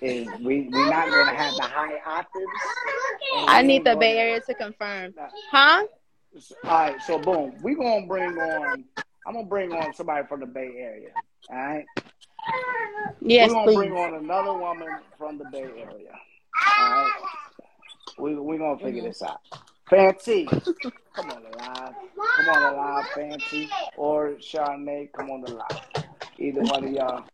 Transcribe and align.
is 0.00 0.28
we 0.40 0.68
we're 0.70 0.90
not 0.90 1.08
gonna 1.10 1.34
have 1.34 1.54
the 1.56 1.62
high 1.62 1.98
octaves. 2.06 2.46
I 3.48 3.62
need 3.62 3.84
the 3.84 3.96
Bay 3.96 4.18
Area 4.18 4.40
to 4.40 4.54
confirm. 4.54 5.14
Huh? 5.50 5.84
All 6.64 6.70
right, 6.70 7.02
so 7.02 7.18
boom, 7.18 7.54
we 7.62 7.74
gonna 7.74 8.06
bring 8.06 8.36
on. 8.36 8.84
I'm 9.26 9.34
gonna 9.34 9.46
bring 9.46 9.72
on 9.72 9.92
somebody 9.94 10.26
from 10.26 10.40
the 10.40 10.46
Bay 10.46 10.72
Area. 10.78 11.10
All 11.50 11.56
right, 11.56 11.86
Yes, 13.20 13.48
we're 13.48 13.54
gonna 13.54 13.66
please. 13.66 13.76
bring 13.76 13.92
on 13.92 14.14
another 14.14 14.52
woman 14.54 14.88
from 15.16 15.38
the 15.38 15.44
Bay 15.46 15.62
Area. 15.62 16.12
All 16.78 16.90
right, 16.90 17.12
we 18.18 18.34
we 18.36 18.58
gonna 18.58 18.78
figure 18.78 19.02
this 19.02 19.22
out. 19.22 19.40
Fancy, 19.90 20.46
come 20.46 21.30
on 21.30 21.42
the 21.42 21.56
live, 21.58 21.94
come 22.36 22.48
on 22.50 22.62
the 22.62 22.76
live, 22.76 23.06
Fancy 23.14 23.68
or 23.96 24.32
Charnay, 24.34 25.10
come 25.12 25.30
on 25.30 25.40
the 25.40 25.52
live. 25.54 25.82
Either 26.38 26.60
one 26.62 26.84
of 26.84 26.92
y'all, 26.92 27.24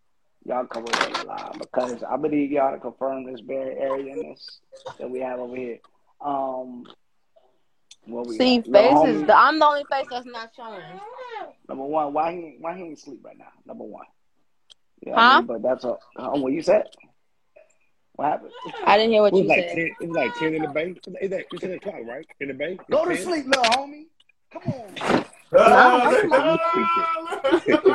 y'all 0.45 0.67
come 0.67 0.85
on 0.85 1.13
the 1.13 1.27
live 1.27 1.59
because 1.59 2.03
I 2.09 2.17
believe 2.17 2.51
y'all 2.51 2.73
to 2.73 2.79
confirm 2.79 3.25
this 3.31 3.41
Bay 3.41 3.77
Area 3.79 4.15
ness 4.17 4.59
that 4.99 5.09
we 5.11 5.21
have 5.21 5.39
over 5.41 5.57
here. 5.57 5.79
Um, 6.21 6.85
what 8.07 8.27
we 8.27 8.37
See, 8.37 8.59
got? 8.59 8.73
Faces. 8.73 9.27
The, 9.27 9.37
I'm 9.37 9.59
the 9.59 9.67
only 9.67 9.85
face 9.91 10.07
that's 10.11 10.27
not 10.27 10.51
showing. 10.55 10.81
Number 11.69 11.85
one, 11.85 12.13
why 12.13 12.33
he 12.33 12.57
why 12.61 12.77
he 12.77 12.83
ain't 12.85 12.99
sleep 12.99 13.21
right 13.25 13.39
now? 13.39 13.49
Number 13.67 13.85
one. 13.85 14.05
Yeah, 15.07 15.15
Huh? 15.17 15.43
but 15.43 15.63
that's 15.63 15.85
a 15.85 15.97
uh, 16.19 16.31
what 16.33 16.53
you 16.53 16.63
said. 16.63 16.85
What 18.17 18.27
happened? 18.29 18.53
I 18.87 18.97
didn't 18.97 19.13
hear 19.13 19.23
what 19.23 19.33
It 19.35 19.37
you 19.37 19.45
like 19.45 19.65
said. 19.69 19.75
ten. 19.75 19.91
It 20.01 20.09
was 20.09 20.17
like 20.17 20.35
ten 20.37 20.55
in 20.55 20.63
the 20.63 20.69
bay. 20.69 20.95
It's 21.21 21.33
like 21.33 21.47
it's 21.51 21.61
ten 21.63 21.73
o'clock, 21.73 21.95
right? 22.05 22.27
In 22.41 22.49
the 22.49 22.55
bay. 22.55 22.79
Go 22.91 23.05
to 23.07 23.15
10? 23.17 23.25
sleep, 23.25 23.47
little 23.47 23.65
homie. 23.65 24.05
Come 24.53 24.63
on. 24.69 24.95
Don't 25.53 25.65
do 27.65 27.81
my 27.89 27.94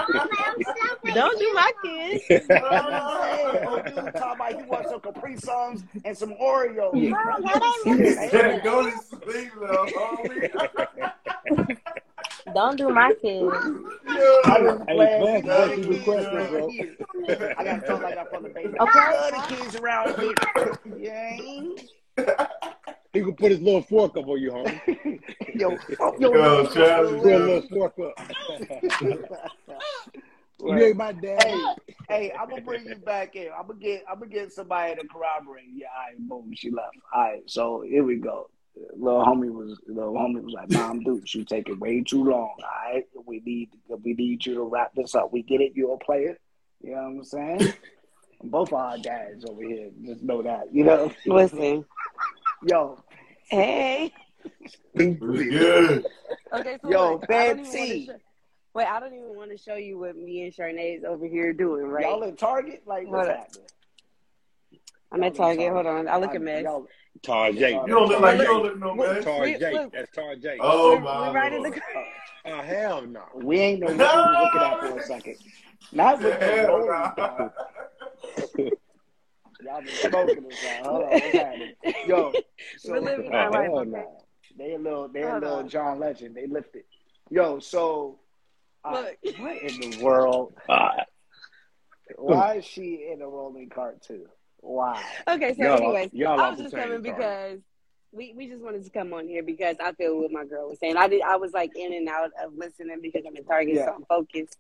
kids. 1.90 2.46
Oh, 3.62 3.82
dude, 3.84 3.96
talking 3.96 4.36
about 4.36 4.50
he 4.56 4.64
wants 4.70 4.90
some 4.90 5.00
Capri 5.02 5.38
Suns 5.38 5.84
and 6.06 6.18
some 6.18 6.34
Oreos. 6.36 6.94
He 7.84 8.14
said, 8.30 8.64
"Go 8.64 8.90
to 8.90 8.98
sleep, 8.98 9.52
little 9.60 9.86
homie." 9.86 11.78
Don't 12.54 12.78
do 12.78 12.90
my 12.90 13.14
kids. 13.22 13.54
I 14.46 14.60
was 14.62 14.82
Hey, 14.88 14.96
glad 14.96 15.44
Flash, 15.44 15.78
you 15.78 15.84
what 15.90 16.04
kids 16.04 16.26
around 16.26 16.50
bro? 16.52 16.70
here. 16.70 17.56
I 17.58 17.64
gotta 17.64 17.82
talk 17.88 18.02
like 18.02 18.18
I'm 18.18 18.28
from 18.28 18.44
the 18.44 18.50
Bay. 18.50 18.66
Okay. 18.66 18.78
I 18.80 19.32
the 19.50 19.56
kids 19.56 19.76
around 19.76 20.20
here. 20.20 20.34
Yeah. 20.98 21.38
He 23.14 23.22
can 23.22 23.34
put 23.36 23.52
his 23.52 23.60
little 23.62 23.82
fork 23.84 24.18
up 24.18 24.28
on 24.28 24.40
you, 24.42 24.52
homie. 24.52 25.20
Yo, 25.56 25.78
fuck 25.78 26.20
your 26.20 26.36
Yo, 26.36 26.42
little 26.42 26.68
Travis, 26.68 27.12
Put 27.12 27.34
a 27.34 27.38
little- 27.38 27.48
little 27.48 27.70
fork 27.70 28.00
up. 28.00 28.16
You 30.62 30.84
ain't 30.84 30.98
my 30.98 31.12
dad. 31.12 31.42
Hey, 31.42 31.76
hey, 32.10 32.34
I'm 32.38 32.50
gonna 32.50 32.62
bring 32.62 32.86
you 32.86 32.96
back 32.96 33.36
in. 33.36 33.50
I'm 33.58 33.68
gonna 33.68 33.80
get, 33.80 34.04
I'm 34.10 34.20
gonna 34.20 34.32
get 34.32 34.52
somebody 34.52 34.96
to 34.96 35.08
corroborate. 35.08 35.66
Yeah, 35.74 35.88
all 35.96 36.04
right, 36.08 36.28
boom, 36.28 36.54
she 36.56 36.72
left. 36.72 36.96
All 37.14 37.22
right, 37.22 37.42
so 37.46 37.82
here 37.82 38.04
we 38.04 38.18
go. 38.18 38.50
Little 38.96 39.26
homie 39.26 39.52
was, 39.52 39.80
little 39.88 40.14
homie 40.14 40.42
was 40.42 40.54
like, 40.54 40.70
"Mom, 40.72 41.02
dude, 41.04 41.34
you 41.34 41.44
taking 41.44 41.80
way 41.80 42.02
too 42.02 42.24
long. 42.24 42.56
All 42.58 42.94
right, 42.94 43.04
we 43.26 43.42
need, 43.46 43.70
we 44.04 44.14
need 44.14 44.46
you 44.46 44.56
to 44.56 44.64
wrap 44.64 44.94
this 44.96 45.16
up. 45.16 45.34
We 45.34 45.44
get 45.44 45.62
it. 45.62 45.74
You're 45.76 45.96
a 45.96 45.98
player. 45.98 46.38
You 46.82 46.92
know 46.92 47.02
what 47.04 47.10
I'm 47.10 47.24
saying? 47.24 47.74
Both 48.44 48.72
our 48.72 48.98
dads 48.98 49.44
over 49.44 49.62
here, 49.62 49.90
just 50.06 50.24
know 50.24 50.42
that. 50.42 50.74
You 50.74 50.86
know, 50.86 51.12
Listen. 51.26 51.84
yo, 52.64 53.04
Hey. 53.50 54.14
It 54.94 55.20
good. 55.20 56.06
Okay, 56.54 56.78
so 56.82 56.90
Yo, 56.90 57.12
look, 57.14 57.26
I 57.30 57.54
Wait, 58.80 58.88
I 58.88 59.02
don't 59.02 59.14
even 59.14 59.36
want 59.36 59.52
to 59.52 59.58
show 59.58 59.76
you 59.76 59.98
what 60.00 60.16
me 60.16 60.46
and 60.46 60.54
Sharnay's 60.54 61.04
over 61.04 61.26
here 61.26 61.52
doing, 61.52 61.86
right? 61.88 62.06
y'all 62.06 62.24
in 62.24 62.38
Target? 62.38 62.84
Like, 62.86 63.10
what's 63.10 63.28
Hold 63.28 63.30
up. 63.30 63.36
happening? 63.38 63.66
I'm 65.12 65.24
at 65.26 65.36
Target. 65.36 65.74
Hold 65.74 65.86
on. 65.86 66.08
I 66.08 66.16
look 66.18 66.34
a 66.34 66.40
mess. 66.40 66.64
Y'all- 66.64 66.88
Tar 67.22 67.50
You 67.50 67.60
don't 67.86 68.08
look 68.08 68.22
like 68.22 68.38
you 68.40 68.46
don't 68.46 68.64
look 68.64 68.80
no 68.80 68.96
Tar 69.22 69.42
man. 69.42 69.60
We- 69.60 69.90
That's 69.92 70.12
Tar 70.16 70.36
J. 70.38 70.58
Oh 70.62 70.92
We're- 70.92 71.02
my 71.02 71.28
we're 71.28 71.36
right 71.36 71.52
in 71.52 71.62
lord. 71.64 71.74
the 71.74 71.82
Oh 72.46 72.54
uh, 72.54 72.64
hell 72.64 73.02
no. 73.02 73.24
We 73.36 73.60
ain't 73.60 73.82
no 73.82 73.88
what 73.88 73.98
we 73.98 74.02
was 74.02 74.50
looking 74.54 74.62
at 74.62 74.80
for 74.80 74.98
a 74.98 75.04
second. 75.04 75.36
Not 75.92 76.22
with 76.24 76.40
the 76.40 76.46
Hell 76.46 76.68
rolling 76.70 76.88
nah. 76.88 77.12
Y'all 79.62 79.82
been 79.82 79.90
smoking 79.90 80.44
this 80.48 80.64
out. 80.64 80.86
Hold 80.86 81.04
on, 81.04 81.10
what's 81.10 81.34
happening? 81.36 81.74
Yo, 82.08 82.32
so 82.78 82.92
We're 82.94 83.00
living 83.02 83.30
Oh 83.34 83.36
our 83.36 83.52
life. 83.52 83.64
hell 83.66 83.80
Okay. 83.80 83.90
no. 83.90 84.18
they 84.58 84.74
a 84.76 84.80
little, 84.80 85.08
they 85.10 85.24
a 85.24 85.34
little. 85.34 85.64
John 85.64 86.00
Legend. 86.00 86.34
They 86.34 86.48
lifted. 86.48 86.84
Yo, 87.30 87.60
so 87.60 88.20
uh, 88.84 89.06
what 89.40 89.58
in 89.62 89.92
the 89.92 90.00
world? 90.04 90.54
Ah, 90.68 91.04
Why 92.18 92.56
is 92.56 92.66
she 92.66 93.08
in 93.12 93.22
a 93.22 93.28
rolling 93.28 93.70
cart 93.70 94.02
too? 94.02 94.26
Why? 94.62 95.02
Okay, 95.28 95.54
so 95.56 95.64
Y'all- 95.64 95.78
anyways, 95.78 96.14
y'all 96.14 96.40
I 96.40 96.50
was 96.52 96.60
just 96.60 96.76
coming 96.76 97.02
sorry. 97.04 97.14
because 97.14 97.60
we, 98.12 98.34
we 98.36 98.48
just 98.48 98.64
wanted 98.64 98.84
to 98.84 98.90
come 98.90 99.14
on 99.14 99.28
here 99.28 99.44
because 99.44 99.76
I 99.84 99.92
feel 99.94 100.20
what 100.20 100.32
my 100.32 100.44
girl 100.44 100.70
was 100.70 100.80
saying. 100.80 100.98
I 100.98 101.08
did 101.08 101.22
I 101.22 101.38
was 101.38 101.54
like 101.54 101.76
in 101.76 101.94
and 101.94 102.10
out 102.10 102.32
of 102.44 102.56
listening 102.56 103.00
because 103.02 103.24
I'm 103.28 103.36
in 103.36 103.44
Target, 103.46 103.76
Yeah. 103.76 103.86
so 103.86 103.94
I'm 103.94 104.06
focused. 104.06 104.58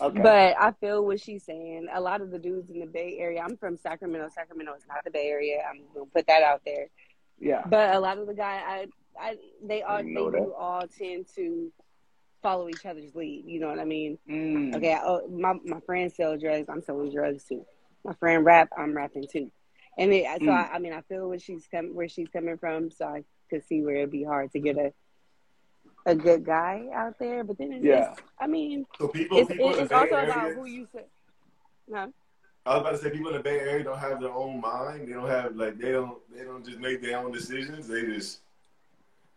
Okay. 0.00 0.20
But 0.22 0.54
I 0.60 0.72
feel 0.80 1.04
what 1.04 1.20
she's 1.20 1.44
saying. 1.44 1.88
A 1.92 2.00
lot 2.00 2.20
of 2.20 2.30
the 2.30 2.38
dudes 2.38 2.70
in 2.70 2.78
the 2.78 2.86
Bay 2.86 3.16
Area, 3.18 3.40
I'm 3.42 3.56
from 3.56 3.76
Sacramento. 3.76 4.28
Sacramento 4.32 4.74
is 4.74 4.84
not 4.86 4.98
the 5.04 5.10
Bay 5.10 5.26
Area. 5.28 5.58
I'm 5.68 5.80
gonna 5.92 6.06
put 6.06 6.26
that 6.28 6.42
out 6.42 6.62
there. 6.64 6.86
yeah. 7.40 7.62
But 7.66 7.94
a 7.96 7.98
lot 8.00 8.18
of 8.18 8.26
the 8.28 8.34
guy, 8.34 8.62
I, 8.64 8.86
I, 9.20 9.36
they 9.62 9.82
all, 9.82 9.98
they 10.04 10.12
that. 10.14 10.32
do 10.32 10.54
all 10.56 10.84
tend 10.86 11.26
to 11.34 11.72
follow 12.42 12.68
each 12.68 12.86
other's 12.86 13.14
lead. 13.14 13.44
You 13.46 13.60
know 13.60 13.68
what 13.68 13.78
I 13.78 13.84
mean? 13.84 14.18
Mm. 14.28 14.74
Okay, 14.76 14.92
I, 14.94 15.00
oh, 15.04 15.26
my 15.28 15.54
my 15.64 15.80
friends 15.80 16.14
sell 16.16 16.36
drugs. 16.36 16.68
I'm 16.68 16.82
selling 16.82 17.12
drugs 17.12 17.44
too. 17.44 17.64
My 18.04 18.14
friend 18.14 18.44
rap. 18.44 18.70
I'm 18.76 18.94
rapping 18.96 19.26
too. 19.30 19.50
And 19.98 20.12
it, 20.12 20.24
so 20.40 20.46
Mm. 20.46 20.50
I, 20.70 20.74
I 20.74 20.78
mean, 20.78 20.92
I 20.92 21.00
feel 21.02 21.28
where 21.28 21.38
she's 21.38 21.66
coming, 21.66 21.94
where 21.94 22.08
she's 22.08 22.28
coming 22.28 22.56
from. 22.58 22.90
So 22.90 23.06
I 23.06 23.24
could 23.50 23.66
see 23.66 23.82
where 23.82 23.96
it'd 23.96 24.10
be 24.10 24.24
hard 24.24 24.52
to 24.52 24.60
get 24.60 24.76
a 24.78 24.92
a 26.06 26.14
good 26.14 26.44
guy 26.44 26.86
out 26.94 27.18
there. 27.18 27.44
But 27.44 27.58
then 27.58 27.72
it's, 27.72 27.84
Yeah. 27.84 28.12
it's 28.12 28.20
I 28.38 28.46
mean, 28.46 28.86
So 28.98 29.08
people, 29.08 29.38
it's 29.38 29.48
people 29.48 29.70
in 29.70 29.76
the 29.76 29.82
it's 29.82 29.88
Bay 29.90 29.94
also 29.96 30.14
Area, 30.14 30.32
about 30.32 30.52
who 30.52 30.64
you 30.66 30.86
say. 30.94 31.04
No. 31.88 32.12
I 32.66 32.74
was 32.74 32.80
about 32.82 32.90
to 32.92 32.98
say 32.98 33.10
people 33.10 33.28
in 33.30 33.36
the 33.36 33.42
Bay 33.42 33.58
Area 33.60 33.82
don't 33.84 33.98
have 33.98 34.20
their 34.20 34.30
own 34.32 34.60
mind. 34.60 35.08
They 35.08 35.12
don't 35.12 35.28
have 35.28 35.56
like 35.56 35.78
they 35.78 35.92
don't 35.92 36.18
they 36.34 36.44
don't 36.44 36.64
just 36.64 36.78
make 36.78 37.02
their 37.02 37.18
own 37.18 37.32
decisions. 37.32 37.88
They 37.88 38.02
just 38.02 38.40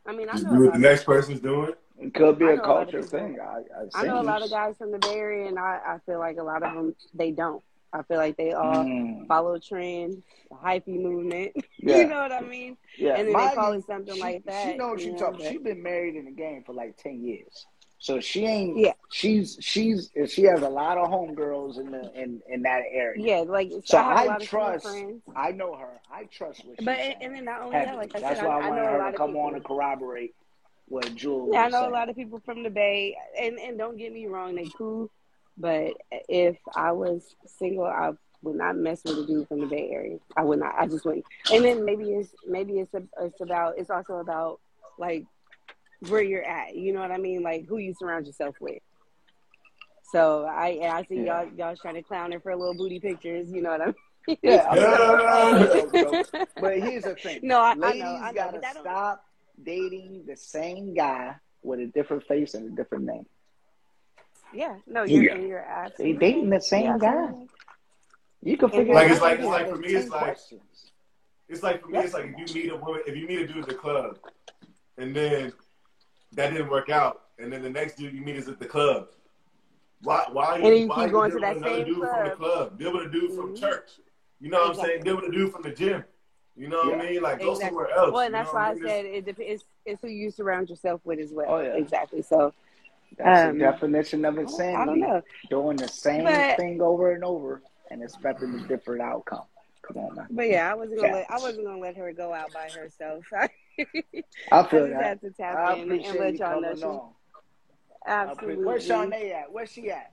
I 0.06 0.14
mean, 0.14 0.30
I 0.30 0.34
just 0.34 0.46
know 0.46 0.54
do 0.56 0.66
what 0.66 0.74
the 0.74 0.80
next 0.80 1.04
person's 1.06 1.40
doing. 1.40 1.74
It 2.02 2.14
could 2.14 2.40
be 2.40 2.46
I 2.46 2.52
a 2.52 2.56
know 2.56 2.64
a 2.64 2.66
lot 2.66 2.76
culture 2.92 3.02
people. 3.04 3.20
thing. 3.20 3.38
I, 3.40 3.58
I've 3.82 3.90
I 3.94 4.04
know 4.06 4.22
a 4.22 4.24
lot 4.24 4.42
of 4.44 4.50
guys 4.50 4.76
from 4.78 4.92
the 4.92 5.00
Bay 5.00 5.14
Area, 5.16 5.48
and 5.48 5.60
I, 5.60 5.80
I 5.86 5.98
feel 6.06 6.20
like 6.20 6.38
a 6.38 6.44
lot 6.44 6.64
of 6.64 6.74
them 6.74 6.96
they 7.14 7.32
don't. 7.32 7.64
I 7.94 8.04
feel 8.04 8.18
like 8.18 8.38
they 8.38 8.54
all 8.54 8.84
Mm. 8.86 9.28
follow 9.28 9.60
trend, 9.60 10.24
the 10.50 10.56
hyphy 10.56 11.00
movement. 11.02 11.52
Yeah. 11.78 11.98
you 11.98 12.08
know 12.08 12.20
what 12.20 12.32
I 12.32 12.42
mean? 12.42 12.78
Yeah, 12.98 13.16
And 13.16 13.28
then 13.28 13.34
they 13.36 13.56
call 13.56 13.74
it 13.74 13.86
something 13.86 14.16
she, 14.16 14.22
like 14.22 14.44
that, 14.46 14.72
She 14.72 14.78
know 14.78 14.90
what 14.90 15.00
you 15.00 15.06
she 15.06 15.12
know, 15.12 15.18
talking. 15.18 15.40
but- 15.40 15.52
She 15.52 15.58
been 15.58 15.82
married 15.84 16.16
in 16.16 16.26
the 16.26 16.32
game 16.32 16.64
for 16.66 16.74
like 16.74 16.96
ten 16.98 17.24
years, 17.24 17.66
so 17.98 18.20
she 18.22 18.46
ain't. 18.46 18.78
Yeah. 18.78 18.94
she's 19.12 19.58
she's 19.60 20.10
she 20.28 20.44
has 20.44 20.62
a 20.62 20.70
lot 20.70 20.98
of 20.98 21.10
homegirls 21.10 21.80
in 21.80 21.92
the 21.92 22.12
in 22.20 22.42
in 22.48 22.62
that 22.64 22.84
area. 22.92 23.22
Yeah, 23.40 23.44
like 23.48 23.72
So 23.84 23.98
I 23.98 24.02
have 24.02 24.18
I 24.18 24.24
a 24.24 24.28
lot 24.28 24.42
of 24.42 24.48
trust. 24.48 24.88
I 25.36 25.52
know 25.52 25.76
her. 25.76 26.00
I 26.12 26.24
trust 26.26 26.64
what 26.66 26.78
she's 26.78 26.86
But 26.86 26.96
saying. 26.98 27.16
and 27.22 27.36
then 27.36 27.46
not 27.46 27.62
only 27.64 27.76
heavily. 27.76 28.08
that, 28.08 28.14
like 28.14 28.24
I 28.24 28.28
That's 28.30 28.40
said, 28.40 28.48
why 28.48 28.60
I, 28.60 28.60
I, 28.62 28.66
I 28.66 28.70
wanted 28.70 28.82
know 28.84 28.88
a 28.88 28.92
her 28.92 28.98
lot 29.00 29.04
to 29.06 29.10
of 29.10 29.16
come 29.18 29.30
people. 29.32 29.42
on 29.42 29.56
and 29.56 29.64
corroborate 29.66 30.36
what 30.92 31.16
Jewel 31.16 31.50
Yeah, 31.52 31.62
I 31.62 31.66
was 31.66 31.74
know 31.74 31.88
a 31.88 31.90
lot 31.90 32.10
of 32.10 32.16
people 32.16 32.40
from 32.46 32.64
the 32.64 32.70
Bay, 32.70 33.16
and 33.40 33.58
and 33.60 33.78
don't 33.78 33.98
get 33.98 34.14
me 34.14 34.28
wrong, 34.28 34.56
they 34.56 34.68
cool. 34.78 35.10
But 35.58 35.94
if 36.30 36.58
I 36.76 36.92
was 36.92 37.36
single, 37.46 37.86
I 37.86 38.12
would 38.44 38.56
not 38.56 38.76
mess 38.76 39.02
with 39.06 39.20
a 39.20 39.26
dude 39.28 39.48
from 39.48 39.60
the 39.62 39.68
Bay 39.68 39.90
Area. 39.92 40.18
I 40.36 40.44
would 40.44 40.60
not. 40.60 40.74
I 40.78 40.88
just 40.88 41.06
wouldn't. 41.06 41.26
And 41.52 41.64
then 41.64 41.86
maybe 41.86 42.06
it's 42.12 42.34
maybe 42.48 42.80
it's 42.80 42.94
a, 42.94 43.04
it's 43.22 43.40
about 43.42 43.78
it's 43.78 43.90
also 43.90 44.16
about 44.16 44.60
like 44.98 45.26
where 46.10 46.24
you're 46.24 46.44
at. 46.44 46.76
You 46.76 46.94
know 46.94 47.02
what 47.02 47.12
I 47.12 47.18
mean? 47.18 47.44
Like 47.44 47.68
who 47.68 47.78
you 47.78 47.94
surround 47.94 48.26
yourself 48.28 48.56
with. 48.60 48.80
So 50.12 50.46
I 50.46 50.70
and 50.82 50.92
I 50.94 51.04
see 51.04 51.22
Yeah. 51.24 51.44
y'all 51.44 51.52
y'all 51.58 51.76
trying 51.76 51.96
to 51.96 52.02
clown 52.02 52.32
her 52.32 52.40
for 52.40 52.56
little 52.56 52.74
booty 52.76 53.00
pictures. 53.00 53.50
You 53.52 53.62
know 53.62 53.70
what 53.72 53.82
I 53.82 53.86
mean? 53.86 54.38
Yeah, 54.44 54.74
Yeah. 54.76 55.68
joke, 55.74 55.94
joke. 56.34 56.50
but 56.60 56.78
here's 56.80 57.04
the 57.04 57.16
thing. 57.16 57.40
No, 57.44 57.60
I- 57.60 57.72
I 57.72 57.74
know, 57.76 57.88
ladies 57.88 58.04
I 58.04 58.32
know, 58.32 58.34
gotta 58.34 58.52
but 58.54 58.62
that 58.62 58.74
don't- 58.76 58.84
stop 58.84 59.26
dating 59.64 60.26
the 60.28 60.36
same 60.38 60.94
guy 60.94 61.36
with 61.64 61.80
a 61.80 61.88
different 61.88 62.24
face 62.28 62.54
and 62.54 62.72
a 62.72 62.76
different 62.76 63.06
name. 63.06 63.26
Yeah, 64.54 64.76
no, 64.88 65.04
you're 65.04 65.24
Yeah. 65.24 65.38
you're 65.38 65.88
They 65.98 66.14
dating 66.14 66.50
the 66.50 66.60
same 66.62 66.86
yeah, 66.86 66.98
guy. 67.00 67.30
You 68.44 68.58
can 68.58 68.70
figure 68.70 68.94
Like, 68.94 69.08
it 69.08 69.12
it's 69.12 69.22
out. 69.22 69.24
like- 69.24 69.40
You 69.40 69.44
it's 69.46 69.52
like 69.52 69.70
for 69.70 69.78
me, 69.78 69.88
it's 69.90 70.10
like- 70.10 70.38
It's 71.48 71.64
like 71.64 71.82
for 71.82 71.88
me, 71.90 72.00
it's 72.00 72.14
like 72.14 72.26
if 72.38 72.56
you 72.56 72.64
meet 72.64 72.72
a 72.72 72.78
woman, 72.78 73.02
if 73.06 73.16
you 73.16 73.28
meet 73.28 73.40
a 73.42 73.48
dude 73.48 73.58
at 73.58 73.68
the 73.68 73.76
club, 73.76 74.18
and 74.98 75.16
then 75.16 75.52
that 76.34 76.52
didn't 76.52 76.70
work 76.70 76.90
out, 76.90 77.26
and 77.40 77.52
then 77.52 77.62
the 77.62 77.70
next 77.70 77.96
dude 77.98 78.14
you 78.14 78.22
meet 78.22 78.38
is 78.38 78.48
at 78.48 78.58
the 78.60 78.66
club. 78.66 79.10
Why? 80.04 80.26
Why? 80.32 80.56
And 80.56 80.66
then 80.66 80.78
you 80.78 80.88
why 80.88 80.96
keep 80.96 81.06
you 81.08 81.12
going 81.12 81.32
to 81.32 81.38
deal 81.40 81.42
that 81.42 81.56
with 81.56 81.64
another 81.66 81.76
same 81.76 81.86
dude 81.86 81.96
from 81.98 82.30
the 82.30 82.36
club. 82.36 82.38
club? 82.38 82.80
Deal 82.80 82.94
with 82.94 83.06
a 83.06 83.10
dude 83.10 83.34
from 83.36 83.54
Mhm. 83.56 83.60
church. 83.60 83.90
You 84.40 84.50
know 84.50 84.60
what 84.62 84.70
I'm 84.80 84.86
saying? 84.86 85.04
Deal 85.04 85.16
with 85.18 85.26
a 85.26 85.32
dude 85.32 85.52
from 85.52 85.62
the 85.62 85.72
gym. 85.72 86.04
You 86.56 86.68
know 86.68 86.84
what 86.84 87.00
I 87.00 87.10
mean? 87.12 87.22
Like 87.22 87.40
go 87.40 87.52
Exactly. 87.54 87.68
somewhere 87.70 87.90
else. 87.92 88.12
Well, 88.12 88.22
and 88.26 88.34
that's 88.34 88.50
know 88.50 88.54
why 88.60 88.70
what 88.70 88.72
I 88.78 88.80
mean? 88.80 88.88
said 88.88 89.06
it 89.06 89.26
dep- 89.26 89.40
it's, 89.40 89.64
it's 89.86 90.02
who 90.02 90.10
you 90.10 90.32
surround 90.32 90.70
yourself 90.70 91.02
with 91.06 91.20
as 91.20 91.32
well. 91.32 91.48
Oh, 91.50 91.60
yeah. 91.62 91.76
Exactly. 91.76 92.22
So 92.22 92.54
That's 93.18 93.50
Um, 93.50 93.58
the 93.58 93.64
definition 93.66 94.24
of 94.26 94.34
I 94.34 94.36
don't, 94.38 94.46
insanity. 94.46 94.82
I 94.82 94.86
don't 94.86 95.00
know. 95.00 95.22
Doing 95.50 95.78
the 95.78 95.88
same 95.88 96.24
But- 96.26 96.58
thing 96.58 96.82
over 96.82 97.12
and 97.14 97.24
over 97.24 97.62
and 97.90 98.02
expecting 98.04 98.54
a 98.56 98.68
different 98.68 99.02
outcome. 99.02 99.44
Come 99.82 99.98
on, 99.98 100.16
man. 100.16 100.28
But 100.30 100.48
yeah, 100.50 100.72
I 100.72 100.76
wasn't 100.76 101.02
gonna 101.02 101.14
let 101.14 101.32
I 101.32 101.40
wasn't 101.40 101.66
gonna 101.66 101.80
let 101.80 101.98
her 101.98 102.14
go 102.14 102.34
out 102.34 102.54
by 102.54 102.70
herself. 102.70 103.26
I 103.34 103.50
I 104.52 104.64
feel 104.64 104.88
just 104.88 104.94
that. 104.94 105.04
had 105.04 105.22
to 105.22 105.32
tap 105.32 105.58
I 105.58 105.74
in 105.74 105.82
and 105.82 105.92
appreciate 105.92 106.20
let 106.20 106.34
you 106.34 106.40
y'all 106.40 106.62
know 106.62 106.68
coming 106.68 106.78
she 106.78 106.84
on. 106.84 107.10
I 108.06 108.24
appreciate- 108.24 108.30
absolutely. 108.30 108.66
Where's 108.66 108.86
Shawnee 108.86 109.32
at? 109.32 109.52
Where's 109.52 109.72
she 109.72 109.90
at? 109.92 110.12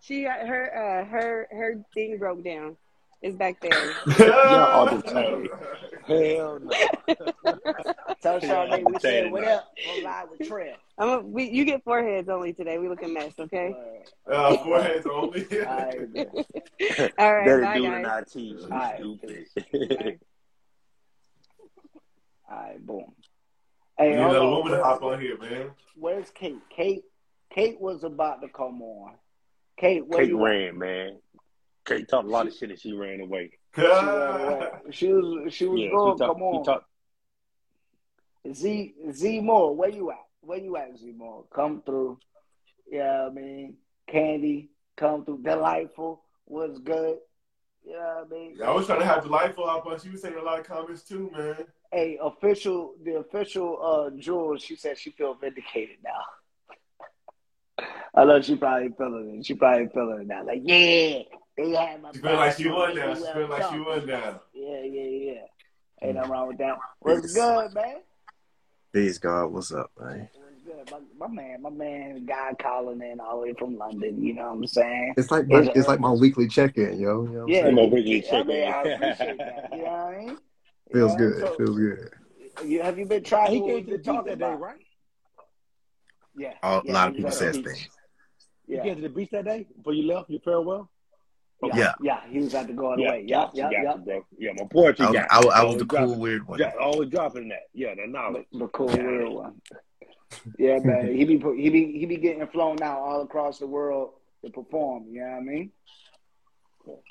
She 0.00 0.22
got 0.22 0.46
her 0.46 0.72
uh 1.02 1.04
her 1.06 1.48
her 1.50 1.84
thing 1.94 2.16
broke 2.18 2.44
down. 2.44 2.76
It's 3.22 3.36
back 3.36 3.60
there. 3.60 3.94
Y'all 4.18 4.86
the 4.86 5.02
same. 5.06 5.48
Hell 6.06 6.58
no. 6.60 6.72
Tell 8.22 8.40
Shawnee 8.40 8.84
we 8.84 8.98
said 8.98 9.30
Entertaining 9.30 9.32
what 9.32 9.42
that. 9.42 9.58
up 9.58 9.72
on 9.86 10.02
live 10.02 10.30
with 10.30 10.40
Trell. 10.48 10.74
I'm 10.98 11.08
a, 11.08 11.18
we 11.20 11.50
you 11.50 11.64
get 11.64 11.84
foreheads 11.84 12.28
only 12.28 12.52
today. 12.54 12.78
We 12.78 12.88
look 12.88 13.02
a 13.02 13.08
mess, 13.08 13.32
okay? 13.38 13.74
Uh, 14.30 14.56
foreheads 14.58 15.06
only. 15.06 15.46
All 15.52 15.66
right. 15.66 15.98
All 17.18 17.34
right. 17.34 17.44
Better 17.46 17.62
bye 17.62 17.74
do 17.76 17.82
than 17.82 18.06
I 18.06 18.22
teach. 18.22 18.52
You 18.52 18.64
Alright. 18.64 18.96
stupid. 18.96 19.46
All 22.50 22.56
right, 22.56 22.86
boom. 22.86 22.98
You 22.98 23.06
Hey, 23.98 24.10
need 24.12 24.16
hold 24.16 24.30
another 24.30 24.46
on. 24.46 24.50
woman 24.56 24.72
to 24.72 24.82
hop 24.82 25.02
on 25.02 25.20
here, 25.20 25.38
man. 25.38 25.70
Where's 25.94 26.30
Kate? 26.30 26.58
Kate, 26.74 27.04
Kate 27.52 27.78
was 27.80 28.02
about 28.02 28.40
to 28.40 28.48
come 28.48 28.80
on. 28.82 29.12
Kate, 29.78 30.06
where 30.06 30.20
Kate 30.22 30.30
you 30.30 30.38
at? 30.38 30.42
ran, 30.42 30.78
man. 30.78 31.18
Kate 31.90 32.08
talked 32.08 32.26
a 32.26 32.30
lot 32.30 32.46
of 32.46 32.54
shit 32.54 32.70
and 32.70 32.78
she 32.78 32.92
ran 32.92 33.20
away. 33.20 33.50
She 33.74 33.82
ran 33.82 34.06
away. 34.06 34.68
She 34.90 35.12
was 35.12 35.52
she 35.54 35.66
was 35.66 35.80
Yeah, 35.80 35.90
going. 35.90 36.14
she 36.14 36.18
talked. 36.18 36.34
come 36.38 36.42
on, 36.42 36.64
She 36.64 36.64
talked. 36.64 36.86
Z 38.54 38.94
Z 39.12 39.40
Moore, 39.40 39.74
where 39.76 39.90
you 39.90 40.10
at? 40.10 40.16
Where 40.40 40.58
you 40.58 40.76
at, 40.76 40.96
Z 40.98 41.12
Moore? 41.16 41.44
Come 41.54 41.82
through. 41.84 42.18
Yeah, 42.90 43.26
I 43.26 43.30
mean, 43.30 43.76
Candy, 44.08 44.70
come 44.96 45.24
through. 45.24 45.42
Delightful 45.42 46.22
was 46.46 46.78
good. 46.78 47.18
Yeah, 47.84 48.22
I 48.24 48.28
mean, 48.28 48.54
Yeah, 48.58 48.70
I 48.70 48.74
was 48.74 48.86
trying 48.86 49.00
to 49.00 49.06
have 49.06 49.22
delightful 49.22 49.66
hop 49.66 49.86
on. 49.86 49.98
She 50.00 50.10
was 50.10 50.22
saying 50.22 50.34
a 50.36 50.42
lot 50.42 50.58
of 50.60 50.66
comments 50.66 51.02
too, 51.02 51.30
man. 51.36 51.64
hey, 51.92 52.18
official, 52.22 52.94
the 53.04 53.16
official 53.18 53.78
uh 53.82 54.10
Jules, 54.18 54.62
she 54.62 54.76
said 54.76 54.96
she 54.98 55.10
feel 55.10 55.34
vindicated 55.34 55.96
now. 56.04 57.86
I 58.14 58.24
know 58.24 58.40
she 58.40 58.56
probably 58.56 58.90
feeling 58.98 59.38
it. 59.38 59.46
She 59.46 59.54
probably 59.54 59.88
feeling 59.88 60.22
it 60.22 60.26
now. 60.26 60.44
Like, 60.44 60.62
yeah, 60.64 61.22
they 61.64 61.74
had 61.74 62.02
my 62.02 62.12
She 62.12 62.18
feel 62.18 62.32
like 62.32 62.50
back. 62.50 62.56
she 62.56 62.68
won 62.68 62.94
now. 62.96 63.14
She 63.14 63.20
feel 63.32 63.48
like 63.48 63.62
she 63.64 63.76
done. 63.76 63.84
won 63.84 64.06
now. 64.06 64.40
Yeah, 64.54 64.80
yeah, 64.82 65.02
yeah. 65.02 65.40
Ain't 66.02 66.12
mm. 66.12 66.14
nothing 66.16 66.30
wrong 66.30 66.48
with 66.48 66.58
that. 66.58 66.78
What's 67.00 67.32
good, 67.34 67.74
man? 67.74 67.96
Peace, 68.92 69.18
God. 69.18 69.46
What's 69.52 69.72
up, 69.72 69.90
man? 70.00 70.28
What's 70.34 70.62
good? 70.64 70.90
My, 71.18 71.26
my 71.26 71.32
man, 71.32 71.62
my 71.62 71.70
man, 71.70 72.24
guy 72.26 72.52
calling 72.60 73.00
in 73.02 73.20
all 73.20 73.40
the 73.40 73.46
way 73.48 73.54
from 73.58 73.76
London. 73.78 74.22
You 74.22 74.34
know 74.34 74.42
what 74.46 74.52
I'm 74.52 74.66
saying? 74.66 75.14
It's 75.16 75.30
like 75.30 75.46
my 75.48 75.60
It's- 75.60 75.76
it's 75.76 75.88
like 75.88 76.00
my 76.00 76.10
weekly 76.10 76.48
check 76.48 76.76
in, 76.76 76.98
yo. 76.98 77.22
You 77.22 77.28
know 77.28 77.32
what 77.32 77.42
I'm 77.42 77.48
Yeah, 77.48 77.62
saying? 77.62 77.76
Come 77.76 77.78
on, 77.78 77.90
weekly 77.90 78.28
I 78.32 78.42
mean, 78.42 78.64
I 78.64 78.82
check-in. 78.82 78.92
appreciate 78.92 79.38
that. 79.38 79.68
You 79.72 79.78
know 79.78 79.84
what 79.84 79.90
I 79.92 80.18
mean? 80.18 80.38
Feels 80.92 81.12
Yeah, 81.12 81.18
good. 81.18 81.38
so- 81.40 81.54
Feels 81.56 81.78
good. 81.78 82.10
You, 82.64 82.82
have 82.82 82.98
you 82.98 83.06
been 83.06 83.22
trying? 83.22 83.52
He 83.52 83.58
tracking 83.58 83.62
what 83.62 83.68
came 83.68 83.84
to 83.86 83.90
the 83.92 83.98
been 83.98 84.16
beach 84.16 84.24
that 84.26 84.38
day, 84.38 84.54
right? 84.54 84.80
Yeah. 86.36 86.52
A 86.62 86.82
yeah, 86.84 86.92
lot 86.92 87.08
of 87.08 87.14
people 87.14 87.26
was 87.30 87.36
at 87.42 87.54
says 87.54 87.56
the 87.56 87.62
beach. 87.62 87.72
things. 87.72 87.88
You 88.66 88.76
Yeah. 88.76 88.82
came 88.82 88.96
to 88.96 89.02
the 89.02 89.08
beach 89.08 89.30
that 89.30 89.44
day 89.44 89.66
before 89.76 89.94
you 89.94 90.02
left. 90.12 90.30
Your 90.30 90.40
farewell. 90.40 90.90
Yeah. 91.62 91.76
Yeah. 91.76 91.92
Yeah. 92.02 92.20
He 92.30 92.38
was 92.38 92.54
at 92.54 92.66
the 92.66 92.72
going 92.72 92.98
Yeah, 93.00 93.08
away. 93.10 93.24
yeah, 93.26 93.40
Yep. 93.42 93.50
Yep. 93.54 93.70
got 93.70 93.72
Yep. 93.82 93.96
you, 93.98 94.04
bro. 94.04 94.24
Yeah, 94.38 94.50
my 94.58 94.64
poetry 94.70 95.06
I 95.06 95.08
was, 95.10 95.16
got 95.18 95.26
I, 95.32 95.36
was- 95.38 95.46
I 95.46 95.48
was 95.48 95.56
Always 95.64 95.78
the 95.78 95.84
dropping- 95.84 96.06
cool 96.08 96.18
weird 96.18 96.48
one. 96.48 96.58
dro- 96.58 96.72
Always 96.80 97.08
dropping 97.10 97.48
that. 97.48 97.62
Yeah, 97.74 97.94
that 97.94 98.08
knowledge. 98.08 98.46
The 98.52 98.66
cool 98.68 98.90
Yeah. 98.90 99.02
real 99.02 99.34
one. 99.36 99.60
Yeah, 100.58 100.78
man. 100.78 101.14
He 101.14 101.24
be 101.24 101.38
he 101.38 101.70
be 101.70 101.98
he 101.98 102.06
be 102.06 102.16
getting 102.16 102.46
flown 102.48 102.80
out 102.82 103.00
all 103.00 103.20
across 103.22 103.58
the 103.58 103.66
world 103.66 104.14
to 104.44 104.50
perform. 104.50 105.06
You 105.10 105.20
know 105.22 105.30
what 105.30 105.36
I 105.36 105.40
mean? 105.40 105.72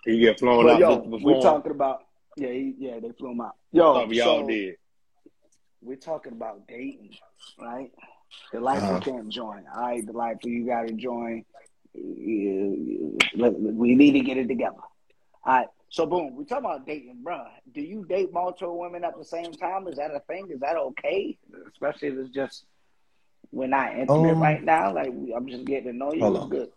You 0.06 0.20
get 0.20 0.40
flown 0.40 0.66
But 0.66 0.74
out 0.76 0.80
yo, 0.80 0.96
just 0.98 1.04
to 1.12 1.26
we're 1.26 1.42
talking 1.42 1.72
about 1.72 2.06
yeah, 2.38 2.50
he, 2.50 2.76
yeah. 2.80 3.00
They 3.00 3.12
flew 3.12 3.32
him 3.32 3.42
out. 3.42 3.56
Yo, 3.72 3.94
Thought 3.94 4.08
we 4.08 4.22
all 4.22 4.40
so 4.42 4.48
did. 4.48 4.76
we're 5.82 5.96
talking 5.98 6.32
about 6.32 6.66
dating, 6.68 7.16
right? 7.62 7.92
The 8.54 8.60
life 8.62 8.82
Uh-huh. 8.84 8.96
you 8.96 9.12
can't 9.12 9.30
join. 9.30 9.66
All 9.76 9.82
right, 9.82 10.06
the 10.06 10.14
life 10.14 10.38
you 10.44 10.66
got 10.66 10.88
to 10.88 10.94
join. 10.94 11.44
You- 12.04 13.18
you- 13.34 13.74
We 13.76 13.96
need 13.96 14.12
to 14.14 14.20
get 14.22 14.38
it 14.38 14.48
together. 14.48 14.78
All 15.46 15.54
right. 15.54 15.68
So 15.90 16.06
boom, 16.06 16.36
we 16.36 16.46
talking 16.46 16.66
about 16.66 16.86
dating, 16.86 17.24
bro. 17.24 17.44
Do 17.74 17.82
you 17.82 18.06
date 18.06 18.32
multiple 18.32 18.78
women 18.78 19.04
at 19.04 19.18
the 19.18 19.26
same 19.26 19.52
time? 19.54 19.88
Is 19.88 19.98
that 19.98 20.12
a 20.14 20.20
thing? 20.22 20.48
Is 20.52 20.60
that 20.60 20.78
okay? 20.78 21.38
Especially 21.72 22.10
if 22.10 22.18
it's 22.20 22.30
just 22.30 22.66
we're 23.52 23.68
not 23.68 23.98
intimate 23.98 24.34
Um, 24.34 24.42
right 24.42 24.64
now. 24.64 24.94
Like 24.94 25.10
we- 25.12 25.34
I'm 25.34 25.48
just 25.48 25.66
getting 25.66 25.92
to 25.92 25.98
know 25.98 26.14
you. 26.14 26.22
hold 26.22 26.36
It's 26.36 26.44
on. 26.44 26.50
good. 26.50 26.72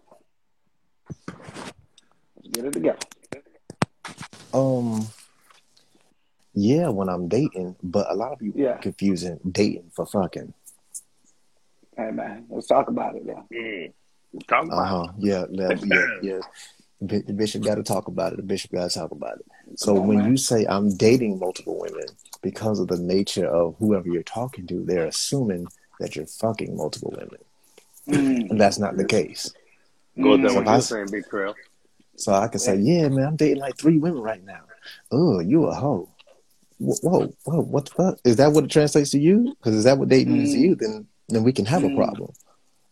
Let's 2.36 2.48
get 2.52 2.64
it 2.64 2.72
together. 2.72 2.98
Um, 4.54 5.06
yeah, 6.54 6.88
when 6.88 7.08
I'm 7.08 7.28
dating, 7.28 7.76
but 7.82 8.10
a 8.10 8.14
lot 8.14 8.32
of 8.32 8.38
people 8.38 8.60
Yeah. 8.60 8.74
are 8.74 8.78
confusing 8.78 9.38
dating 9.50 9.90
for 9.90 10.06
fucking. 10.06 10.54
Hey 11.96 12.10
man, 12.10 12.46
let's 12.48 12.66
talk 12.66 12.88
about 12.88 13.16
it. 13.16 13.26
Then. 13.26 13.44
Mm. 13.52 13.92
Talk 14.48 14.68
uh-huh. 14.70 15.08
Yeah, 15.18 15.44
yeah, 15.50 15.74
yeah, 15.84 16.06
yeah. 16.22 16.40
The 17.00 17.32
bishop 17.32 17.62
got 17.62 17.74
to 17.74 17.82
talk 17.82 18.08
about 18.08 18.32
it. 18.32 18.36
The 18.36 18.42
bishop 18.42 18.70
got 18.72 18.90
to 18.90 18.98
talk 18.98 19.10
about 19.10 19.38
it. 19.38 19.46
So 19.76 19.96
on, 19.98 20.06
when 20.06 20.18
man. 20.18 20.30
you 20.30 20.36
say 20.36 20.64
I'm 20.66 20.96
dating 20.96 21.38
multiple 21.38 21.78
women, 21.78 22.06
because 22.42 22.78
of 22.80 22.88
the 22.88 22.98
nature 22.98 23.46
of 23.46 23.76
whoever 23.78 24.08
you're 24.08 24.22
talking 24.22 24.66
to, 24.68 24.84
they're 24.84 25.06
assuming 25.06 25.66
that 26.00 26.16
you're 26.16 26.26
fucking 26.26 26.76
multiple 26.76 27.10
women, 27.16 27.38
Mm. 28.08 28.50
and 28.50 28.60
that's 28.60 28.78
not 28.78 28.96
the 28.96 29.04
case. 29.04 29.52
Go 30.20 30.32
with 30.32 30.42
that 30.42 30.50
So 30.50 30.54
what 30.56 30.68
I 30.68 30.72
you're 30.72 30.82
saying, 30.82 31.08
Big 31.12 31.24
Trell. 31.26 31.54
So 32.16 32.32
I 32.32 32.48
can 32.48 32.58
say, 32.58 32.76
yeah, 32.76 33.08
man, 33.08 33.26
I'm 33.26 33.36
dating 33.36 33.60
like 33.60 33.76
three 33.78 33.98
women 33.98 34.20
right 34.20 34.44
now. 34.44 34.60
Oh, 35.10 35.40
you 35.40 35.66
a 35.66 35.74
hoe. 35.74 36.08
Whoa, 36.78 37.32
whoa, 37.44 37.60
what 37.62 37.84
the 37.86 37.90
fuck? 37.92 38.18
Is 38.24 38.36
that 38.36 38.52
what 38.52 38.64
it 38.64 38.70
translates 38.70 39.10
to 39.10 39.20
you? 39.20 39.54
Because 39.58 39.74
is 39.76 39.84
that 39.84 39.98
what 39.98 40.08
dating 40.08 40.36
is 40.36 40.52
to 40.52 40.58
you? 40.58 40.74
Then, 40.74 41.06
then 41.28 41.44
we 41.44 41.52
can 41.52 41.64
have 41.66 41.82
Mm. 41.82 41.92
a 41.92 41.96
problem. 41.96 42.32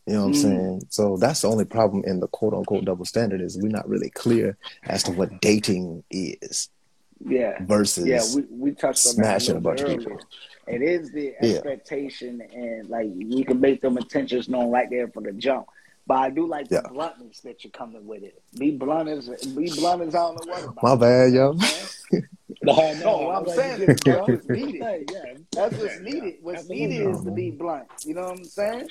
You 0.07 0.15
know 0.15 0.21
what 0.23 0.27
I'm 0.29 0.33
Mm. 0.33 0.37
saying? 0.43 0.87
So 0.89 1.17
that's 1.17 1.43
the 1.43 1.49
only 1.51 1.65
problem 1.65 2.05
in 2.05 2.21
the 2.21 2.29
quote 2.29 2.55
unquote 2.55 2.85
double 2.85 3.05
standard 3.05 3.41
is 3.41 3.59
we're 3.59 3.69
not 3.69 3.89
really 3.89 4.11
clear 4.11 4.57
as 4.85 5.03
to 5.05 5.13
what 5.13 5.41
dating 5.41 6.03
is 6.11 6.69
Yeah. 7.25 7.63
versus 7.65 8.07
Yeah, 8.07 8.25
we, 8.35 8.43
we 8.51 8.71
touched 8.73 9.07
on 9.07 9.13
smashing 9.15 9.55
that 9.55 9.57
a 9.57 9.59
a 9.59 9.61
bunch 9.61 9.81
little 9.81 9.95
of 9.95 9.99
people. 10.01 10.13
earlier. 10.13 10.27
It 10.67 10.83
is 10.83 11.11
the 11.13 11.35
Yeah. 11.41 11.49
expectation, 11.57 12.41
and 12.41 12.89
like 12.89 13.09
we 13.15 13.45
can 13.45 13.61
make 13.61 13.81
them 13.83 13.99
intentions 13.99 14.49
known 14.49 14.71
right 14.71 14.89
there 14.89 15.09
from 15.09 15.25
the 15.25 15.33
jump. 15.33 15.67
But 16.07 16.15
I 16.19 16.31
do 16.31 16.47
like 16.47 16.69
the 16.69 16.77
Yeah. 16.77 16.89
bluntness 16.91 17.41
that 17.41 17.63
you're 17.63 17.71
coming 17.73 18.07
with 18.07 18.23
it. 18.23 18.41
Be 18.59 18.71
blunt 18.71 19.09
as 19.09 19.29
be 19.29 19.71
blunt 19.71 20.03
as 20.03 20.15
I 20.15 20.19
don't 20.19 20.37
know 20.47 20.53
what 20.53 20.65
about. 20.65 20.83
my 20.83 20.97
bad, 20.97 21.33
yo. 21.33 21.53
No, 22.63 22.93
No, 22.95 23.19
what 23.27 23.37
I'm 23.37 23.49
saying 23.49 23.83
is 23.89 24.01
that's 24.01 24.29
what's 24.29 24.49
needed. 24.49 25.11
Yeah. 25.11 25.35
That's 25.53 25.77
what's 25.77 26.01
needed. 26.01 26.35
What's 26.43 26.69
needed 26.69 27.09
is 27.11 27.23
to 27.25 27.31
be 27.31 27.51
blunt. 27.51 27.87
You 28.05 28.15
know 28.15 28.23
what 28.23 28.39
I'm 28.39 28.45
saying? 28.45 28.89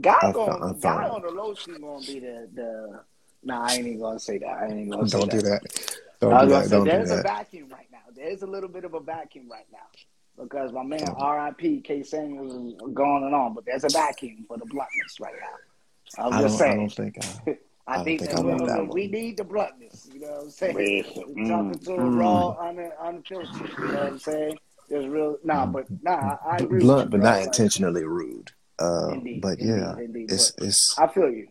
Guy 0.00 0.14
I 0.22 0.32
going, 0.32 0.50
found- 0.50 0.64
I 0.64 0.72
guy 0.72 0.78
found- 0.80 1.12
on 1.12 1.22
the 1.22 1.30
low 1.30 1.54
street 1.54 1.80
gonna 1.80 2.00
be 2.06 2.18
the 2.20 2.48
the. 2.54 3.00
Nah, 3.42 3.64
I 3.66 3.74
ain't 3.74 3.86
even 3.86 4.00
gonna 4.00 4.18
say 4.18 4.38
that. 4.38 4.48
I 4.48 4.66
ain't 4.66 4.90
gonna 4.90 5.08
say 5.08 5.18
Don't 5.18 5.30
do 5.30 5.40
that. 5.42 5.62
that. 5.62 5.96
Don't 6.20 6.32
I 6.32 6.44
do 6.44 6.48
gonna 6.50 6.60
that. 6.62 6.64
say 6.68 6.76
Don't 6.76 6.84
do 6.84 6.90
there's 6.90 7.10
a 7.10 7.16
that. 7.16 7.22
vacuum 7.24 7.68
right 7.70 7.86
now. 7.92 7.98
There's 8.14 8.42
a 8.42 8.46
little 8.46 8.68
bit 8.68 8.84
of 8.84 8.94
a 8.94 9.00
vacuum 9.00 9.48
right 9.50 9.66
now 9.72 10.42
because 10.42 10.72
my 10.72 10.82
man 10.82 11.00
Don't. 11.04 11.14
R.I.P. 11.20 11.80
K. 11.82 12.02
Samuels 12.02 12.52
is 12.54 12.80
going 12.92 13.24
and 13.24 13.34
on, 13.34 13.54
but 13.54 13.64
there's 13.64 13.84
a 13.84 13.88
vacuum 13.88 14.44
for 14.48 14.58
the 14.58 14.66
bluntness 14.66 15.20
right 15.20 15.34
now. 15.40 16.24
I'm 16.24 16.32
I 16.32 16.42
just 16.42 16.58
don't. 16.58 16.70
I 16.70 16.74
don't 16.76 16.88
think. 16.92 17.16
I, 17.46 17.58
I, 17.88 18.00
I 18.00 18.04
think 18.04 18.20
think 18.20 18.32
that 18.32 18.38
I 18.40 18.42
want 18.42 18.60
we- 18.62 18.66
that 18.66 18.88
we 18.94 19.02
one. 19.02 19.10
need 19.12 19.36
the 19.36 19.44
bluntness. 19.44 20.08
You 20.12 20.20
know 20.20 20.26
what 20.32 20.42
I'm 20.44 20.50
saying? 20.50 20.74
Man, 20.76 21.04
We're 21.36 21.48
talking 21.48 21.78
to 21.84 21.92
a 21.94 21.98
mm. 21.98 22.18
raw, 22.18 22.68
un, 22.68 22.90
unfiltered. 23.00 23.70
You 23.78 23.86
know 23.88 23.94
what 23.94 24.02
I'm 24.02 24.18
saying? 24.18 24.58
There's 24.88 25.06
real. 25.06 25.36
Nah, 25.44 25.66
but 25.66 25.86
nah, 26.02 26.36
I, 26.44 26.50
I 26.50 26.56
agree. 26.56 26.80
blunt, 26.80 27.10
with 27.12 27.22
but 27.22 27.24
not 27.24 27.42
intentionally 27.42 28.04
rude. 28.04 28.50
Uh, 28.78 29.08
Indeed, 29.14 29.40
but 29.40 29.58
indeed, 29.58 29.68
yeah, 29.68 29.96
indeed. 29.98 30.30
it's 30.30 30.52
But 30.52 30.64
it's. 30.66 30.98
I 30.98 31.06
feel 31.08 31.30
you. 31.30 31.48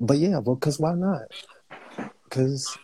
But 0.00 0.18
yeah, 0.18 0.38
well, 0.38 0.56
cause 0.56 0.78
why 0.78 0.94
not? 0.94 1.22
Cause 2.30 2.76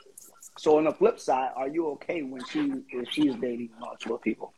So 0.56 0.78
on 0.78 0.84
the 0.84 0.92
flip 0.92 1.18
side, 1.18 1.50
are 1.56 1.68
you 1.68 1.88
okay 1.90 2.22
when 2.22 2.44
she 2.44 2.72
if 2.92 3.10
she's 3.10 3.34
dating 3.36 3.70
multiple 3.80 4.18
people? 4.18 4.52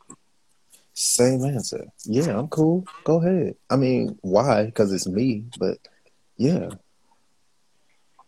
Same 0.92 1.44
answer. 1.44 1.86
Yeah, 2.04 2.38
I'm 2.38 2.48
cool. 2.48 2.86
Go 3.04 3.20
ahead. 3.22 3.54
I 3.70 3.76
mean, 3.76 4.18
why? 4.22 4.66
Because 4.66 4.92
it's 4.92 5.06
me. 5.08 5.44
But 5.58 5.78
yeah, 6.36 6.70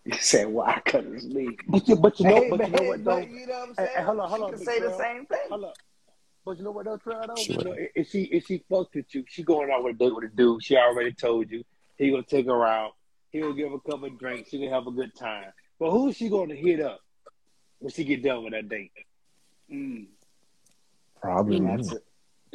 You 0.05 0.15
said 0.15 0.49
why? 0.49 0.81
Because 0.85 1.05
it's 1.07 1.25
me. 1.27 1.57
But 1.69 1.89
you, 1.89 1.97
but 1.97 2.19
you 2.19 2.27
know, 2.29 2.41
Hey, 2.41 2.51
but 2.51 2.67
you 2.67 2.73
know 2.73 2.83
what 2.89 3.05
though? 3.05 3.21
but 3.21 3.31
you 3.31 3.47
know 3.47 3.53
what 3.53 3.69
I'm 3.69 3.75
saying? 3.75 3.89
hey, 3.97 4.03
hold 4.03 4.21
on, 4.21 4.29
hold 4.29 4.41
she 4.41 4.45
on, 4.45 4.51
can 4.51 4.59
Big 4.59 4.69
say 4.69 4.81
the 4.81 4.97
same 4.99 5.27
thing. 5.27 5.39
Hold 5.51 5.65
up. 5.65 5.75
But 6.45 6.59
you 6.59 6.65
know 6.65 6.73
what 6.73 6.85
though, 6.87 6.99
Trell, 6.99 7.27
though? 7.27 7.37
Sure. 7.37 7.57
You 7.59 7.65
know, 7.65 7.77
if 7.95 8.11
she 8.11 8.23
if 8.25 8.47
she 8.47 8.65
fucked 8.69 8.95
with 8.97 9.15
you, 9.15 9.25
she 9.29 9.43
going 9.43 9.71
out 9.71 9.85
with 9.85 9.95
a 9.97 9.99
date 9.99 10.15
with 10.15 10.25
a 10.25 10.29
dude. 10.29 10.63
She 10.65 10.77
already 10.77 11.13
told 11.13 11.51
you 11.51 11.63
he 11.97 12.11
gonna 12.11 12.23
take 12.25 12.47
her 12.47 12.67
out. 12.67 12.93
He 13.31 13.41
gonna 13.41 13.55
give 13.55 13.71
her 13.71 13.77
a 13.77 13.81
couple 13.91 14.07
of 14.07 14.19
drinks. 14.19 14.51
She 14.51 14.59
gonna 14.59 14.71
have 14.75 14.87
a 14.87 14.91
good 14.91 15.15
time. 15.15 15.53
But 15.79 15.91
who 15.93 16.09
is 16.09 16.17
she 16.17 16.29
gonna 16.29 16.55
hit 16.55 16.81
up 16.81 17.01
when 17.79 17.93
she 17.93 18.05
get 18.05 18.23
done 18.23 18.43
with 18.45 18.53
that 18.55 18.69
date? 18.69 18.91
Mm, 19.73 20.07
probably 21.21 21.61
me. 21.61 21.83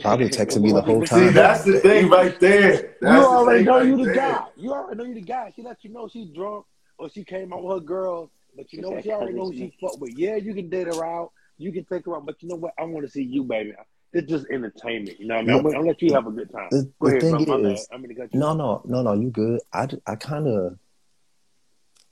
Probably 0.02 0.30
texting 0.30 0.62
me 0.62 0.72
the 0.74 0.82
whole 0.82 1.04
time. 1.04 1.20
See, 1.20 1.26
time. 1.26 1.34
that's 1.34 1.64
the 1.64 1.80
thing 1.80 2.10
right 2.10 2.38
there. 2.40 2.72
You 2.74 2.88
That's 3.02 3.22
the 3.26 3.28
already 3.30 3.60
thing 3.60 3.66
know 3.68 3.78
right 3.78 3.88
you 3.88 3.98
the 3.98 4.04
there. 4.04 4.16
guy. 4.16 4.46
You 4.58 4.72
already 4.74 4.98
know 4.98 5.04
you 5.06 5.14
the 5.16 5.22
guy. 5.22 5.54
She 5.56 5.62
let 5.64 5.84
you 5.84 5.92
know 5.92 6.08
she's 6.08 6.30
drunk 6.30 6.66
or 7.00 7.10
she 7.10 7.24
came 7.24 7.54
out 7.54 7.64
with 7.64 7.78
her 7.78 7.86
girls, 7.86 8.30
but 8.56 8.72
you 8.74 8.82
know 8.82 9.00
she 9.02 9.12
already 9.12 9.34
"Cause 9.38 9.50
know 9.50 9.52
she 9.54 9.62
me." 9.62 9.78
fuck 9.82 10.00
with. 10.00 10.14
Yeah, 10.18 10.36
you 10.36 10.54
can 10.54 10.70
date 10.70 10.88
her 10.88 11.04
out, 11.06 11.32
You 11.58 11.72
can 11.72 11.86
take 11.86 12.06
her 12.06 12.16
out, 12.16 12.26
but 12.26 12.42
you 12.42 12.50
know 12.50 12.56
what? 12.56 12.74
I 12.78 12.84
want 12.84 13.06
to 13.06 13.12
see 13.12 13.24
you, 13.24 13.44
baby. 13.44 13.74
It's 14.14 14.30
just 14.30 14.46
entertainment. 14.52 15.20
You 15.20 15.28
know 15.28 15.36
what 15.36 15.40
I 15.42 15.44
mean? 15.44 15.56
Yeah. 15.56 15.58
I'm, 15.58 15.64
gonna 15.74 15.88
let 15.88 16.02
you 16.02 16.14
have 16.14 16.28
a 16.28 16.32
good 16.32 16.52
time. 16.52 16.68
The, 16.72 16.92
Go 17.02 17.10
the 17.10 17.18
ahead, 17.18 17.22
thing. 17.22 17.32
My 17.48 17.72
is, 17.72 17.88
bad. 17.90 17.96
I'm 17.96 18.02
gonna 18.02 18.16
cut 18.16 18.34
you. 18.34 18.40
no, 18.40 18.54
no, 18.54 18.82
no, 18.86 19.02
no. 19.02 19.14
You 19.14 19.30
good? 19.30 19.60
I, 19.74 19.88
I 20.06 20.16
kind 20.16 20.48
of, 20.48 20.78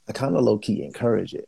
I 0.10 0.12
kind 0.12 0.36
of 0.36 0.44
low 0.44 0.58
key 0.58 0.84
encourage 0.84 1.34
it. 1.34 1.48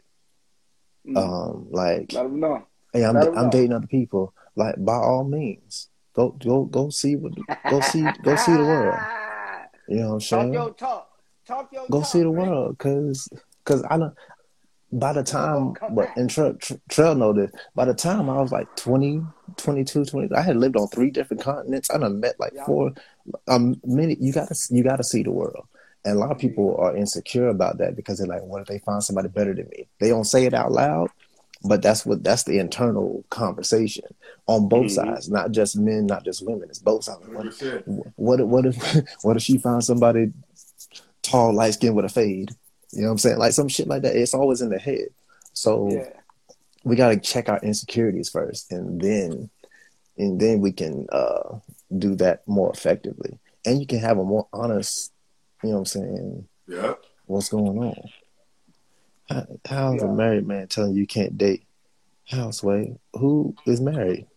Mm. 1.07 1.17
Um, 1.17 1.67
like, 1.71 2.13
Let 2.13 2.23
them 2.23 2.39
know. 2.39 2.65
hey, 2.93 3.03
I'm 3.05 3.17
I'm 3.17 3.33
know. 3.33 3.49
dating 3.49 3.73
other 3.73 3.87
people. 3.87 4.33
Like, 4.55 4.75
by 4.77 4.95
all 4.95 5.23
means, 5.23 5.89
go 6.13 6.29
go 6.29 6.63
go 6.65 6.89
see 6.89 7.15
what 7.15 7.33
go 7.69 7.81
see 7.81 8.03
go 8.23 8.35
see 8.35 8.53
the 8.53 8.63
world. 8.63 8.99
You 9.89 10.01
know 10.01 10.07
what 10.07 10.13
I'm 10.15 10.19
Talk 10.19 10.27
saying? 10.41 10.53
your 10.53 10.69
talk. 10.73 11.09
Talk 11.47 11.71
your 11.71 11.87
Go 11.89 11.99
talk. 12.01 12.09
see 12.09 12.19
the 12.19 12.25
man. 12.29 12.49
world, 12.49 12.77
cause 12.77 13.29
cause 13.63 13.85
I 13.89 13.97
don't. 13.97 14.13
By 14.91 15.11
the 15.11 15.23
time, 15.23 15.73
but 15.91 16.15
and 16.15 16.29
Trell 16.29 16.57
Trell 16.89 17.17
know 17.17 17.33
this. 17.33 17.51
By 17.75 17.83
the 17.85 17.93
time 17.93 18.29
I 18.29 18.41
was 18.41 18.53
like 18.53 18.73
20, 18.75 19.21
22, 19.57 20.05
20, 20.05 20.33
I 20.33 20.41
had 20.41 20.55
lived 20.55 20.77
on 20.77 20.87
three 20.87 21.09
different 21.11 21.43
continents. 21.43 21.89
I 21.91 21.97
done 21.97 22.21
met 22.21 22.39
like 22.39 22.53
Yeah. 22.55 22.65
four, 22.65 22.91
um, 23.49 23.81
many. 23.85 24.15
You 24.19 24.31
gotta 24.31 24.55
you 24.69 24.83
gotta 24.83 25.03
see 25.03 25.23
the 25.23 25.31
world. 25.31 25.65
And 26.05 26.15
a 26.15 26.19
lot 26.19 26.31
of 26.31 26.37
people 26.37 26.77
are 26.79 26.95
insecure 26.95 27.49
about 27.49 27.79
that 27.79 27.97
because 27.97 28.17
they're 28.17 28.27
like, 28.27 28.43
what 28.43 28.61
if 28.61 28.67
they 28.67 28.79
find 28.79 29.03
somebody 29.03 29.27
better 29.27 29.53
than 29.53 29.67
me? 29.75 29.89
They 29.99 30.07
don't 30.07 30.23
say 30.23 30.45
it 30.45 30.53
out 30.53 30.71
loud, 30.71 31.09
but 31.65 31.81
that's 31.81 32.05
what 32.05 32.23
that's 32.23 32.43
the 32.43 32.57
internal 32.59 33.25
conversation 33.29 34.05
on 34.47 34.69
both 34.69 34.85
Mhm. 34.85 34.91
sides, 34.91 35.29
not 35.29 35.51
just 35.51 35.75
men, 35.77 36.05
not 36.05 36.23
just 36.23 36.45
women. 36.47 36.69
It's 36.69 36.79
both 36.79 37.03
sides. 37.03 37.19
What, 37.27 37.45
100%. 37.47 38.13
what 38.15 38.39
if 38.39 38.45
what 38.47 38.65
if 38.67 39.05
what 39.23 39.35
if 39.35 39.43
she 39.43 39.57
finds 39.57 39.85
somebody 39.87 40.31
tall, 41.23 41.53
light 41.53 41.73
skinned 41.73 41.97
with 41.97 42.05
a 42.05 42.09
fade? 42.09 42.55
You 42.91 43.01
know 43.01 43.07
what 43.07 43.11
I'm 43.13 43.17
saying? 43.19 43.37
Like 43.37 43.53
some 43.53 43.67
shit 43.67 43.87
like 43.87 44.01
that. 44.03 44.15
It's 44.15 44.33
always 44.33 44.61
in 44.61 44.69
the 44.69 44.79
head. 44.79 45.07
So 45.53 45.89
Yeah. 45.91 46.09
we 46.83 46.95
gotta 46.95 47.17
check 47.17 47.49
our 47.49 47.59
insecurities 47.59 48.29
first 48.29 48.71
and 48.71 48.99
then 49.01 49.49
and 50.17 50.39
then 50.39 50.61
we 50.61 50.71
can 50.71 51.05
uh 51.11 51.59
do 51.97 52.15
that 52.15 52.47
more 52.47 52.71
effectively. 52.71 53.37
And 53.65 53.79
you 53.79 53.85
can 53.87 53.99
have 53.99 54.17
a 54.17 54.23
more 54.23 54.47
honest, 54.53 55.11
you 55.63 55.69
know 55.69 55.75
what 55.75 55.79
I'm 55.79 55.85
saying, 55.85 56.47
Yeah. 56.67 56.93
what's 57.25 57.49
going 57.49 57.77
on. 57.77 57.95
How, 59.29 59.45
how's 59.67 60.01
a 60.03 60.07
married 60.07 60.47
man 60.47 60.67
telling 60.67 60.93
you 60.93 61.01
you 61.01 61.07
can't 61.07 61.37
date? 61.37 61.63
Houseway, 62.29 62.97
who 63.13 63.55
is 63.65 63.81
married? 63.81 64.27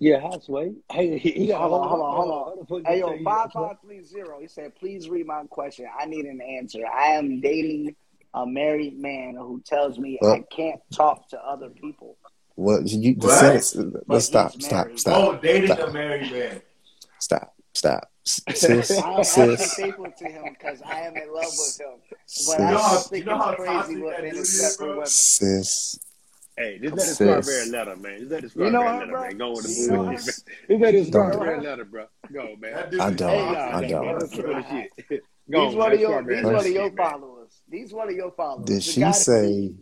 Yeah, 0.00 0.20
houseway. 0.20 0.74
Hey, 0.92 1.18
he, 1.18 1.30
he 1.32 1.46
got 1.48 1.60
Hold 1.60 1.72
on, 1.82 1.88
hold 1.88 2.00
on, 2.02 2.16
hold 2.16 2.30
on. 2.30 2.44
How 2.48 2.54
the 2.62 2.66
fuck 2.66 2.86
Hey 2.92 3.00
yo, 3.00 3.08
say 3.10 3.18
he 3.18 3.24
five 3.24 3.52
got- 3.52 3.68
five 3.68 3.76
three 3.82 4.02
zero. 4.04 4.38
He 4.40 4.46
said, 4.46 4.74
"Please 4.76 5.08
read 5.08 5.26
my 5.26 5.42
question. 5.50 5.86
I 5.98 6.06
need 6.06 6.24
an 6.26 6.40
answer. 6.40 6.86
I 6.86 7.08
am 7.12 7.40
dating 7.40 7.96
a 8.34 8.46
married 8.46 8.98
man 8.98 9.34
who 9.34 9.60
tells 9.66 9.98
me 9.98 10.18
Well- 10.20 10.34
I 10.34 10.40
can't 10.54 10.80
talk 10.92 11.28
to 11.30 11.38
other 11.44 11.68
people. 11.70 12.16
What 12.54 12.86
you 12.88 13.14
the 13.14 13.26
What? 13.26 13.38
sentence 13.38 13.76
let's 14.08 14.26
stop, 14.26 14.52
he's 14.52 14.66
stop, 14.66 14.88
stop, 14.96 15.14
Oh, 15.16 15.36
dating 15.40 15.72
stop. 15.72 15.88
a 15.88 15.92
married 15.92 16.30
man. 16.32 16.60
stop, 17.20 17.54
stop. 17.72 18.10
S- 18.26 18.40
Sis, 18.54 18.90
I'm 19.02 19.22
sis, 19.24 19.74
faithful 19.74 20.10
to 20.18 20.24
him 20.28 20.44
because 20.58 20.82
I 20.82 21.00
am 21.02 21.16
in 21.16 21.32
love 21.32 21.44
with 21.46 21.80
him. 21.80 21.98
But 22.10 22.18
sis, 22.26 22.48
I 22.50 22.52
You 22.58 22.64
know 22.64 22.70
don't 22.72 22.80
how- 22.82 22.96
think 22.98 23.24
you 23.24 23.30
know 23.30 23.48
it's 23.48 23.56
crazy 23.56 23.72
toxic 23.74 24.02
what 24.02 24.10
that 24.16 24.22
men 24.24 24.36
accept 24.38 24.76
from 24.76 24.88
women. 24.88 25.06
sis. 25.06 25.98
Hey, 26.58 26.78
just 26.80 26.96
let 26.96 27.06
the 27.06 27.14
Sis. 27.14 27.14
strawberry 27.46 27.66
letter, 27.70 27.96
man. 27.96 28.18
Just 28.18 28.30
let 28.32 28.42
the 28.42 28.64
You 28.64 28.70
know 28.70 28.82
her, 28.82 28.98
letter, 28.98 29.12
bro? 29.12 29.20
man. 29.22 29.38
Go 29.38 29.56
on 29.56 29.62
the 29.62 29.68
You 29.70 29.86
know 29.88 30.02
her? 30.04 30.10
bullshit, 30.10 30.26
man. 30.26 30.34
Just 30.68 30.80
let 30.80 30.92
the 30.92 31.04
strawberry 31.04 31.60
letter, 31.64 31.84
bro. 31.84 32.04
Go, 32.32 32.56
man. 32.56 32.72
That 32.74 32.90
dude 32.90 33.00
I 33.00 33.08
is 33.10 33.16
don't. 33.16 33.30
Hey, 33.30 33.54
toxic. 33.54 33.58
I 33.74 33.80
Nah, 33.80 33.88
don't. 33.88 34.06
man, 34.06 34.18
that's 34.18 34.36
Listen, 34.36 34.52
bullshit. 34.52 34.90
Go 35.50 35.60
These 35.66 35.72
on, 35.74 35.78
one 35.78 35.92
of 35.92 36.00
your 36.00 36.22
these 36.24 36.44
one 36.44 36.54
of 36.56 36.66
your 36.66 36.84
shit, 36.88 36.94
man. 36.94 37.10
followers. 37.10 37.62
These 37.68 37.92
one 37.94 38.08
of 38.08 38.14
your 38.16 38.30
followers. 38.32 38.66
Did 38.66 38.82
she 38.82 39.12
say? 39.12 39.72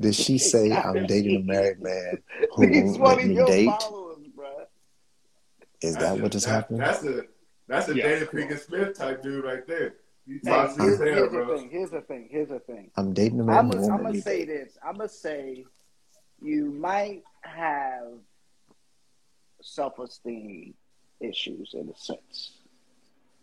Did 0.00 0.14
she 0.14 0.38
say 0.52 0.72
I'm 0.72 1.06
dating 1.06 1.36
a 1.36 1.44
married 1.44 1.80
man 1.80 2.18
who 2.56 2.66
These 2.66 2.98
won't 2.98 3.00
let 3.00 3.18
of 3.20 3.24
me 3.26 3.34
your 3.34 3.46
date? 3.46 3.70
followers, 3.80 4.26
bro. 4.34 4.48
Is 5.80 5.94
That's 5.96 6.16
that 6.18 6.24
a- 6.24 6.28
just 6.28 6.46
that- 6.46 6.52
happening? 6.52 6.80
That's 6.80 7.04
a 7.04 7.22
that's 7.68 7.88
a 7.88 7.96
Yeah. 7.96 8.08
David 8.08 8.28
Pinkett 8.32 8.58
Smith 8.66 8.98
type 8.98 9.22
dude 9.22 9.44
right 9.44 9.66
there. 9.66 9.94
Hey, 10.26 10.38
here's, 10.44 10.78
as 10.78 10.98
hell, 10.98 10.98
here's 10.98 11.32
the 11.32 11.46
thing. 11.56 11.70
Here's 11.70 11.90
the 11.90 12.00
thing. 12.02 12.28
Here's 12.30 12.48
the 12.48 12.60
thing. 12.60 12.90
I'm 12.96 13.12
dating 13.14 13.40
a 13.40 13.44
married 13.44 13.56
man 13.56 13.58
I'm 13.64 13.70
gonna 13.70 13.80
won't 13.82 13.92
I'm 13.94 14.04
let 14.04 14.12
me 14.14 14.20
say 14.20 14.44
this. 14.44 14.76
I'm 14.86 14.96
gonna 14.96 15.08
say 15.08 15.64
you 16.42 16.72
might 16.72 17.22
have 17.42 18.08
self 19.62 19.98
esteem 19.98 20.74
issues 21.20 21.70
in 21.74 21.88
a 21.88 21.96
sense. 21.96 22.52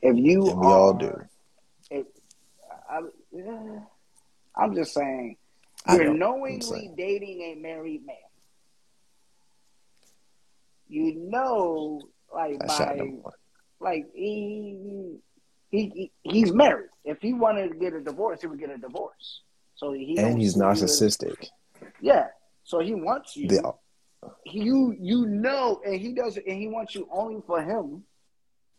If 0.02 0.18
you 0.18 0.50
And 0.50 0.60
we 0.60 0.68
all 0.68 0.94
do. 0.94 1.22
If, 1.90 2.06
I, 2.90 3.00
uh, 3.00 3.80
I'm 4.56 4.76
just 4.76 4.94
saying 4.94 5.38
you're 5.90 6.14
knowingly 6.14 6.62
saying. 6.62 6.96
dating 6.98 7.42
a 7.42 7.56
married 7.56 8.06
man. 8.06 8.16
You 10.88 11.16
know, 11.16 12.02
like 12.34 12.60
That's 12.60 12.80
by 12.80 13.12
like 13.80 14.08
he, 14.14 15.18
he 15.70 15.92
he 15.96 16.12
he's 16.24 16.52
married. 16.52 16.90
If 17.06 17.22
he 17.22 17.34
wanted 17.34 17.70
to 17.70 17.76
get 17.76 17.94
a 17.94 18.02
divorce, 18.02 18.42
he 18.42 18.48
would 18.48 18.60
get 18.60 18.72
a 18.72 18.78
divorce. 18.78 19.42
So 19.76 19.94
he 19.94 20.18
And 20.18 20.40
he's 20.40 20.56
narcissistic. 20.56 21.48
Yeah. 22.02 22.28
So 22.70 22.78
he 22.78 22.94
wants 22.94 23.36
you. 23.36 23.48
The, 23.48 23.74
you 24.46 24.96
you 25.00 25.26
know, 25.26 25.82
and 25.84 26.00
he 26.00 26.14
does, 26.14 26.38
and 26.38 26.56
he 26.56 26.68
wants 26.68 26.94
you 26.94 27.08
only 27.12 27.42
for 27.48 27.64
him. 27.64 28.04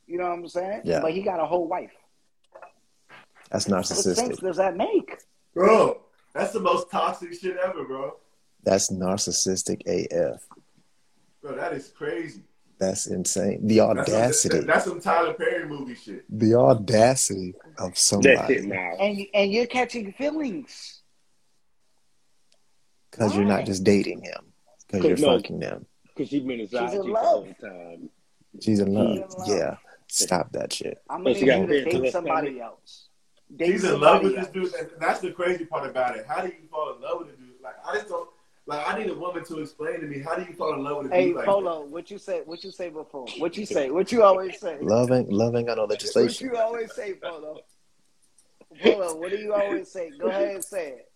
You 0.06 0.18
know 0.18 0.28
what 0.28 0.38
I'm 0.38 0.48
saying? 0.48 0.82
Yeah. 0.84 1.00
But 1.00 1.10
he 1.12 1.22
got 1.22 1.40
a 1.40 1.44
whole 1.44 1.66
wife. 1.66 1.90
that's 3.50 3.64
narcissistic. 3.64 4.06
What 4.06 4.16
sense 4.16 4.38
does 4.38 4.56
that 4.58 4.76
make? 4.76 5.18
Bro, 5.54 6.02
that's 6.32 6.52
the 6.52 6.60
most 6.60 6.88
toxic 6.88 7.34
shit 7.34 7.56
ever, 7.56 7.84
bro. 7.84 8.16
That's 8.62 8.92
narcissistic 8.92 9.80
AF. 9.88 10.40
Bro, 11.42 11.56
that 11.56 11.72
is 11.72 11.88
crazy. 11.88 12.44
That's 12.78 13.08
insane. 13.08 13.66
The 13.66 13.78
That's 13.78 14.08
audacity. 14.08 14.58
some, 14.58 14.66
that's 14.66 14.84
some 14.84 15.00
Tyler 15.00 15.34
Perry 15.34 15.66
movie 15.68 15.96
shit. 15.96 16.24
The 16.30 16.54
audacity 16.54 17.54
of 17.76 17.88
That's 17.90 18.00
it 18.00 18.04
somebody. 18.04 18.66
now. 18.66 18.92
And 19.00 19.26
and 19.34 19.52
you're 19.52 19.66
catching 19.66 20.12
feelings. 20.12 20.99
Because 23.20 23.36
you're 23.36 23.44
not 23.44 23.66
just 23.66 23.84
dating 23.84 24.22
him. 24.22 24.52
Because 24.90 25.20
you're 25.20 25.28
No. 25.28 25.36
fucking 25.36 25.60
them. 25.60 25.84
Because 26.08 26.30
she's 26.30 26.42
been 26.42 26.60
inside 26.60 26.86
She's 26.86 26.94
in 26.94 27.02
chick 27.04 27.06
the 27.06 27.12
love. 27.12 27.44
whole 27.44 27.54
time. 27.60 28.10
She's 28.62 28.80
in 28.80 28.94
love. 28.94 29.12
She's 29.14 29.20
in 29.22 29.38
love. 29.38 29.48
Yeah. 29.48 29.76
Stop 30.08 30.52
that 30.52 30.72
shit. 30.72 30.98
I'm 31.10 31.22
gonna 31.22 31.34
she 31.34 31.42
need 31.42 31.46
got 31.48 31.60
you 31.60 31.66
to 31.66 31.84
fed 31.84 31.90
to 31.92 32.00
date 32.00 32.12
somebody 32.12 32.46
family. 32.48 32.62
else. 32.62 33.08
Date 33.54 33.72
He's 33.72 33.84
in 33.84 34.00
love 34.00 34.22
with 34.22 34.32
somebody 34.34 34.52
this 34.62 34.72
dude. 34.72 34.80
And 34.80 34.90
that's 35.00 35.20
the 35.20 35.30
crazy 35.32 35.66
part 35.66 35.88
about 35.88 36.16
it. 36.16 36.24
How 36.26 36.40
do 36.40 36.48
you 36.48 36.66
fall 36.70 36.94
in 36.96 37.02
love 37.02 37.18
with 37.20 37.28
a 37.34 37.36
dude? 37.36 37.60
Like 37.62 37.74
I 37.86 37.94
just 37.96 38.08
don't. 38.08 38.28
Like 38.66 38.88
I 38.88 38.98
need 38.98 39.10
a 39.10 39.14
woman 39.14 39.44
to 39.44 39.60
explain 39.60 40.00
to 40.00 40.06
me 40.06 40.20
how 40.20 40.34
do 40.36 40.42
you 40.42 40.54
fall 40.54 40.72
in 40.74 40.82
love 40.82 41.02
with 41.04 41.12
a 41.12 41.14
Hey, 41.14 41.26
dude 41.28 41.36
like 41.36 41.44
Polo, 41.44 41.84
what 41.84 42.10
you 42.10 42.18
say? 42.18 42.40
What 42.44 42.64
you 42.64 42.70
say 42.70 42.88
before? 42.88 43.26
What 43.38 43.56
you 43.56 43.66
say? 43.66 43.90
What 43.90 44.10
you 44.12 44.22
always 44.22 44.58
say? 44.58 44.78
Loving, 44.80 45.26
loving 45.26 45.30
love 45.30 45.54
ain't 45.56 45.66
got 45.68 45.76
no 45.76 45.82
What 45.84 45.90
legislation. 45.90 46.48
you 46.52 46.56
always 46.56 46.92
say, 46.94 47.14
Polo? 47.14 47.60
Polo, 48.82 49.16
what 49.16 49.30
do 49.30 49.36
you 49.38 49.52
always 49.54 49.90
say? 49.90 50.10
Go 50.18 50.26
ahead 50.28 50.54
and 50.56 50.64
say 50.64 50.88
it. 50.88 51.09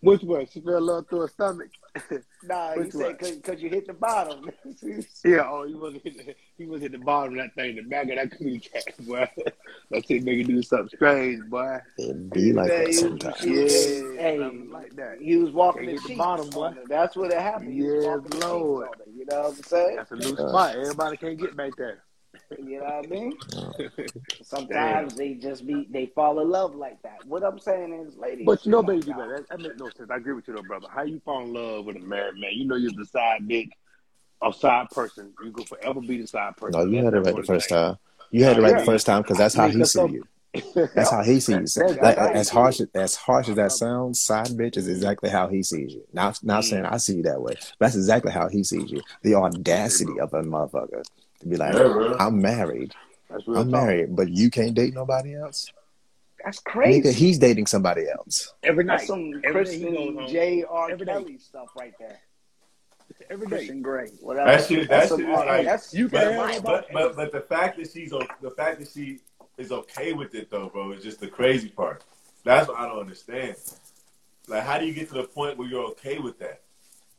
Which 0.00 0.22
one? 0.22 0.46
She 0.46 0.60
fell 0.60 0.80
love 0.80 1.06
through 1.08 1.20
her 1.20 1.28
stomach. 1.28 1.70
Nah, 2.44 2.74
you 2.74 2.82
Which 2.82 2.92
say 2.92 3.04
one? 3.04 3.16
because 3.40 3.60
you 3.60 3.68
hit 3.70 3.86
the 3.88 3.92
bottom. 3.94 4.48
Yeah, 5.24 5.48
oh, 5.50 5.66
he 5.66 5.74
was 5.74 5.94
hit 6.04 6.16
the, 6.26 6.34
he 6.56 6.66
was 6.66 6.80
hit 6.82 6.92
the 6.92 6.98
bottom 6.98 7.32
of 7.32 7.38
that 7.44 7.54
thing, 7.56 7.74
the 7.74 7.82
back 7.82 8.08
of 8.10 8.16
that 8.16 8.30
cootie 8.38 8.60
cat, 8.60 8.84
boy. 9.06 9.28
That 9.90 10.06
shit 10.06 10.22
make 10.22 10.36
you 10.38 10.44
do 10.44 10.62
something 10.62 10.90
strange, 10.94 11.44
boy. 11.48 11.78
It 11.98 12.30
be 12.30 12.52
like 12.52 12.68
Yeah, 12.70 12.78
that 12.80 12.88
you- 12.92 12.98
sometimes. 12.98 13.44
Yeah, 13.44 14.20
Hey, 14.20 14.38
something 14.38 14.70
like 14.70 14.94
that. 14.96 15.18
he 15.20 15.36
was 15.38 15.50
walking 15.50 15.86
Can't 15.86 16.02
the 16.02 16.08
the 16.10 16.16
bottom, 16.16 16.50
boy. 16.50 16.66
on. 16.66 16.78
That's 16.88 17.16
what 17.16 17.32
it 17.32 17.40
happened. 17.40 17.72
He 17.72 17.82
was 17.82 17.94
Yes, 17.94 18.06
walking 18.06 18.30
the 18.30 18.36
sheets 18.36 18.46
Lord. 18.52 18.88
You 19.16 19.26
know 19.26 19.40
what 19.40 19.46
I'm 19.56 19.62
saying? 19.64 19.96
That's 19.96 20.12
a 20.12 20.16
new 20.16 20.36
spot. 20.36 20.76
Everybody 20.76 21.16
can't 21.16 21.38
get 21.38 21.56
back 21.56 21.76
there. 21.76 22.02
You 22.58 22.78
know 22.78 22.84
what 22.84 23.06
I 23.06 23.08
mean? 23.08 23.36
Sometimes 24.42 25.14
they 25.14 25.34
just 25.34 25.66
be 25.66 25.86
they 25.90 26.06
fall 26.06 26.40
in 26.40 26.50
love 26.50 26.74
like 26.74 27.00
that. 27.02 27.24
What 27.26 27.42
I'm 27.42 27.58
saying 27.58 27.92
is, 27.92 28.16
ladies. 28.16 28.46
But 28.46 28.64
you 28.64 28.72
know, 28.72 28.82
baby, 28.82 29.10
now. 29.10 29.28
that, 29.28 29.48
that 29.48 29.60
makes 29.60 29.76
no 29.78 29.88
sense. 29.96 30.10
I 30.10 30.16
agree 30.16 30.32
with 30.34 30.46
you, 30.48 30.54
though, 30.54 30.62
brother. 30.62 30.86
How 30.90 31.02
you 31.02 31.20
fall 31.24 31.42
in 31.42 31.52
love 31.52 31.86
with 31.86 31.96
a 31.96 32.00
married 32.00 32.40
man? 32.40 32.50
You 32.52 32.66
know 32.66 32.76
you're 32.76 32.92
the 32.92 33.04
side 33.06 33.48
dick 33.48 33.70
or 34.40 34.52
side 34.52 34.88
person. 34.90 35.32
You 35.44 35.52
will 35.52 35.64
forever 35.64 36.00
be 36.00 36.20
the 36.20 36.26
side 36.26 36.56
person. 36.56 36.78
No, 36.80 36.86
you 36.86 37.04
had 37.04 37.14
it 37.14 37.20
right 37.20 37.34
the 37.36 37.42
first 37.42 37.70
what 37.70 37.76
time. 37.76 37.96
You 38.30 38.44
had 38.44 38.58
it 38.58 38.62
right 38.62 38.72
Yeah. 38.72 38.78
the 38.80 38.84
first 38.86 39.06
time 39.06 39.22
because 39.22 39.38
that's 39.38 39.54
how 39.54 39.68
he 39.68 39.78
that's 39.78 39.92
see 39.92 39.98
so- 39.98 40.06
you. 40.08 40.24
That's 40.94 41.10
how 41.10 41.22
he 41.22 41.38
sees 41.38 41.76
you. 41.76 41.82
That's- 41.82 41.98
Like, 42.02 42.16
as 42.34 42.48
harsh 42.48 42.80
as 42.80 42.88
as 42.94 43.14
harsh 43.14 43.48
as 43.50 43.56
that 43.56 43.72
sounds, 43.72 44.20
side 44.22 44.46
bitch 44.48 44.78
is 44.78 44.88
exactly 44.88 45.28
how 45.28 45.48
he 45.48 45.62
sees 45.62 45.92
you. 45.92 46.02
Not 46.14 46.42
not 46.42 46.62
Mm. 46.64 46.70
saying 46.70 46.84
I 46.86 46.96
see 46.96 47.16
you 47.16 47.22
that 47.24 47.42
way. 47.42 47.54
But 47.78 47.86
that's 47.86 47.94
exactly 47.96 48.32
how 48.32 48.48
he 48.48 48.64
sees 48.64 48.90
you. 48.90 49.02
The 49.22 49.34
audacity 49.34 50.18
of 50.18 50.32
a 50.32 50.42
motherfucker 50.42 51.02
to 51.50 51.50
be 51.50 51.56
like, 51.56 51.74
Yeah. 51.74 52.16
I'm 52.18 52.40
married. 52.40 52.94
That's 53.30 53.44
I'm 53.48 53.54
talk. 53.54 53.66
married, 53.66 54.14
but 54.16 54.28
you 54.28 54.50
can't 54.50 54.74
date 54.74 54.94
nobody 54.94 55.34
else. 55.34 55.70
That's 56.44 56.60
Nigga, 56.60 56.64
crazy. 56.64 57.12
he's 57.12 57.38
dating 57.38 57.66
somebody 57.66 58.08
else. 58.08 58.54
Every 58.62 58.84
night. 58.84 58.98
That's 58.98 59.08
some 59.08 59.32
Every 59.44 59.64
day 59.64 59.78
he 59.78 59.84
goes 59.84 59.92
Christian 59.94 60.16
home. 60.18 60.28
J. 60.28 60.64
R. 60.68 60.90
Every 60.90 61.06
day. 61.06 61.12
Kelly 61.12 61.38
stuff 61.38 61.68
right 61.78 61.92
there. 61.98 62.18
Every 63.30 63.46
day. 63.46 63.56
Christian 63.56 63.82
Grey, 63.82 64.10
whatever. 64.20 64.50
That 64.50 64.64
shit- 64.66 64.88
that 64.88 64.88
That's 64.88 65.02
shit 65.08 65.18
some- 65.26 65.30
is 65.30 65.38
like- 65.38 65.64
that's 65.64 65.94
You 65.94 66.08
But, 66.08 66.20
can 66.22 66.32
have 66.52 66.62
but, 66.62 66.86
but 66.92 67.16
but 67.16 67.32
the 67.32 67.40
fact 67.40 67.78
that 67.78 67.90
she's 67.90 68.10
the 68.10 68.50
fact 68.56 68.78
that 68.80 68.88
she 68.88 69.18
is 69.58 69.72
okay 69.72 70.12
with 70.12 70.34
it 70.36 70.50
though, 70.50 70.68
bro, 70.68 70.92
is 70.92 71.02
just 71.02 71.18
the 71.20 71.26
crazy 71.28 71.68
part. 71.70 72.04
That's 72.44 72.68
what 72.68 72.78
I 72.78 72.86
don't 72.86 73.00
understand. 73.00 73.56
Like, 74.46 74.62
how 74.62 74.78
do 74.78 74.86
you 74.86 74.92
get 74.94 75.08
to 75.08 75.14
the 75.14 75.24
point 75.24 75.58
where 75.58 75.66
you're 75.66 75.86
okay 75.90 76.18
with 76.18 76.38
that? 76.38 76.60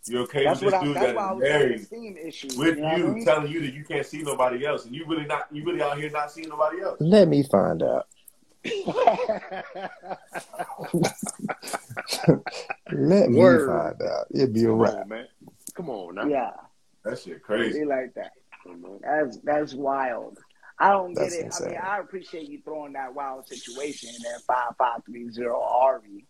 You're 0.09 0.21
okay 0.23 0.43
That's 0.45 0.61
with 0.61 0.73
what 0.73 0.81
this 0.81 0.81
I. 0.81 0.85
dude 0.85 0.95
That's 0.95 1.05
that 1.07 1.15
why 1.15 1.23
I 1.23 1.31
is 1.33 1.37
was 1.39 1.43
saying 1.47 1.59
married 1.59 1.79
esteem 1.81 2.17
issues. 2.17 2.57
with 2.57 2.75
you 2.77 2.81
know 2.83 2.87
what 2.89 2.95
I 3.01 3.07
mean? 3.13 3.25
telling 3.25 3.51
you 3.51 3.61
that 3.61 3.73
you 3.73 3.83
can't 3.83 4.05
see 4.05 4.21
nobody 4.23 4.65
else, 4.65 4.85
and 4.85 4.95
you 4.95 5.05
really 5.07 5.25
not. 5.25 5.47
You 5.51 5.63
really 5.65 5.81
out 5.81 5.97
here 5.97 6.09
not 6.09 6.31
seeing 6.31 6.49
nobody 6.49 6.81
else. 6.81 6.97
Let 6.99 7.27
me 7.27 7.43
find 7.43 7.83
out. 7.83 8.07
Let 12.91 13.29
me 13.29 13.41
find 13.41 14.01
out. 14.01 14.27
It'd 14.31 14.53
be 14.53 14.63
a 14.63 14.67
Come 14.67 14.77
wrap. 14.79 14.93
on, 15.01 15.09
man. 15.09 15.27
Come 15.75 15.89
on 15.89 16.15
now. 16.15 16.25
Yeah, 16.27 16.51
That 17.03 17.19
shit 17.19 17.43
crazy. 17.43 17.79
be 17.79 17.85
like 17.85 18.13
that. 18.15 18.31
That's 19.01 19.37
that's 19.43 19.73
wild. 19.73 20.37
I 20.79 20.89
don't 20.91 21.13
get 21.13 21.31
That's 21.31 21.61
it. 21.61 21.65
I 21.65 21.69
mean, 21.69 21.77
I 21.81 21.99
appreciate 21.99 22.49
you 22.49 22.61
throwing 22.63 22.93
that 22.93 23.13
wild 23.13 23.47
situation 23.47 24.09
in 24.15 24.21
that 24.23 24.41
five 24.45 24.75
five 24.77 25.03
three 25.05 25.29
zero 25.31 25.59
RV. 25.59 26.25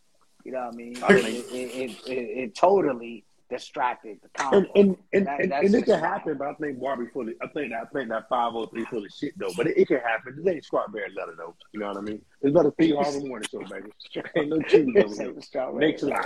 You 0.46 0.52
know 0.52 0.60
what 0.66 0.74
I 0.74 0.78
mean? 0.78 1.04
I 1.04 1.14
It, 1.14 1.24
mean- 1.24 1.36
it, 1.36 1.92
it, 1.92 2.08
it, 2.08 2.12
it 2.44 2.56
totally 2.56 3.26
distracted 3.50 4.20
the 4.22 4.44
And 4.56 4.68
and 4.76 4.98
and, 5.14 5.26
That- 5.28 5.40
and, 5.42 5.54
and 5.54 5.76
it 5.76 5.86
can 5.86 6.00
happen, 6.00 6.38
but 6.38 6.48
I 6.48 6.54
think 6.56 6.80
Barbie 6.80 7.08
full 7.14 7.28
of, 7.28 7.34
I 7.42 7.48
think 7.48 7.72
that 7.72 7.82
I 7.84 7.86
think 7.94 8.10
that 8.10 8.28
five 8.30 8.54
oh 8.56 8.66
three 8.68 8.86
full 8.86 9.04
of 9.06 9.12
shit 9.12 9.38
though. 9.38 9.52
But 9.56 9.68
it, 9.68 9.78
it 9.78 9.88
can 9.88 10.00
happen. 10.00 10.36
This 10.38 10.54
ain't 10.54 10.66
strawberry 10.66 11.12
letter 11.16 11.36
though. 11.38 11.56
You 11.74 11.80
know 11.80 11.88
what 11.88 11.98
I 11.98 12.02
mean? 12.02 12.22
It's 12.42 12.52
about 12.52 12.66
a 12.68 12.72
Steve 12.74 12.96
Harvey 12.96 13.28
morning 13.28 13.48
show, 13.52 13.60
baby. 13.60 13.92
Ain't 14.36 14.50
no 14.50 14.62
cheese 14.62 14.88
over 14.96 15.34
This 15.34 15.50
here. 15.52 15.74
Next 15.74 16.04
line. 16.04 16.24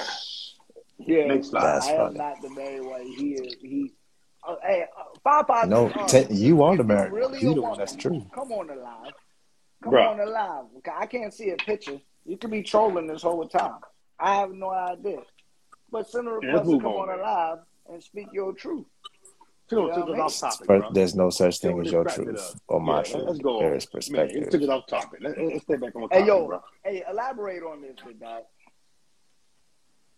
Yeah, 0.99 1.25
Next 1.25 1.53
line. 1.53 1.63
That's 1.63 1.87
I 1.87 1.91
am 1.93 2.13
not 2.13 2.41
the 2.41 2.49
married 2.49 2.81
one. 2.85 3.01
He 3.05 3.33
is. 3.33 3.55
He. 3.61 3.93
Uh, 4.47 4.55
hey, 4.63 4.85
uh, 4.97 5.03
five 5.23 5.45
five. 5.47 5.69
No, 5.69 5.87
uh, 5.89 6.07
te- 6.07 6.33
you 6.33 6.63
are 6.63 6.75
the 6.75 6.83
if 6.83 6.89
you 6.89 6.95
married 6.95 7.11
really 7.13 7.39
You 7.39 7.53
the 7.53 7.61
one 7.61 7.71
woman, 7.71 7.79
that's 7.79 7.95
true. 7.95 8.25
Come 8.33 8.51
on 8.51 8.67
the 8.67 8.75
live. 8.75 9.13
Come 9.83 9.93
Bruh. 9.93 10.09
on 10.11 10.17
the 10.17 10.25
live. 10.25 10.65
I 10.95 11.05
can't 11.05 11.33
see 11.33 11.51
a 11.51 11.55
picture. 11.57 11.99
You 12.25 12.37
could 12.37 12.51
be 12.51 12.63
trolling 12.63 13.07
this 13.07 13.21
whole 13.23 13.47
time. 13.47 13.79
I 14.19 14.35
have 14.35 14.51
no 14.51 14.69
idea. 14.71 15.19
But 15.91 16.09
send 16.09 16.27
a 16.27 16.31
Yeah, 16.31 16.35
request 16.37 16.55
let's 16.55 16.65
to 16.67 16.71
move 16.73 16.81
come 16.83 16.91
on, 16.93 17.09
on 17.09 17.17
the 17.17 17.23
live 17.23 17.57
and 17.89 18.03
speak 18.03 18.27
your 18.31 18.53
truth. 18.53 18.85
You 19.71 19.77
know, 19.77 19.87
Yeah, 19.87 19.95
took 19.95 20.09
us 20.09 20.43
off 20.43 20.57
topic, 20.57 20.67
bro. 20.67 20.91
there's 20.91 21.15
no 21.15 21.29
such 21.29 21.59
thing 21.59 21.79
as 21.79 21.91
your 21.91 22.03
truth 22.05 22.55
or 22.67 22.81
my 22.81 22.97
Yeah, 22.97 23.03
truth. 23.03 23.23
let's 23.27 23.39
go 23.39 23.57
on. 23.57 23.63
There 23.63 23.75
is 23.75 23.85
Man, 23.85 23.91
it 23.91 23.93
perspective. 23.93 24.49
took 24.51 24.61
it 24.61 24.69
off 24.69 24.87
topic. 24.87 25.19
Let, 25.21 25.37
let's 25.37 25.63
stay 25.63 25.75
back 25.77 25.95
on 25.95 26.01
Hey 26.03 26.07
topic, 26.19 26.27
yo, 26.27 26.47
bro. 26.47 26.63
hey, 26.83 27.03
elaborate 27.09 27.63
on 27.63 27.81
this, 27.81 27.95
big 28.05 28.19
dog. 28.19 28.43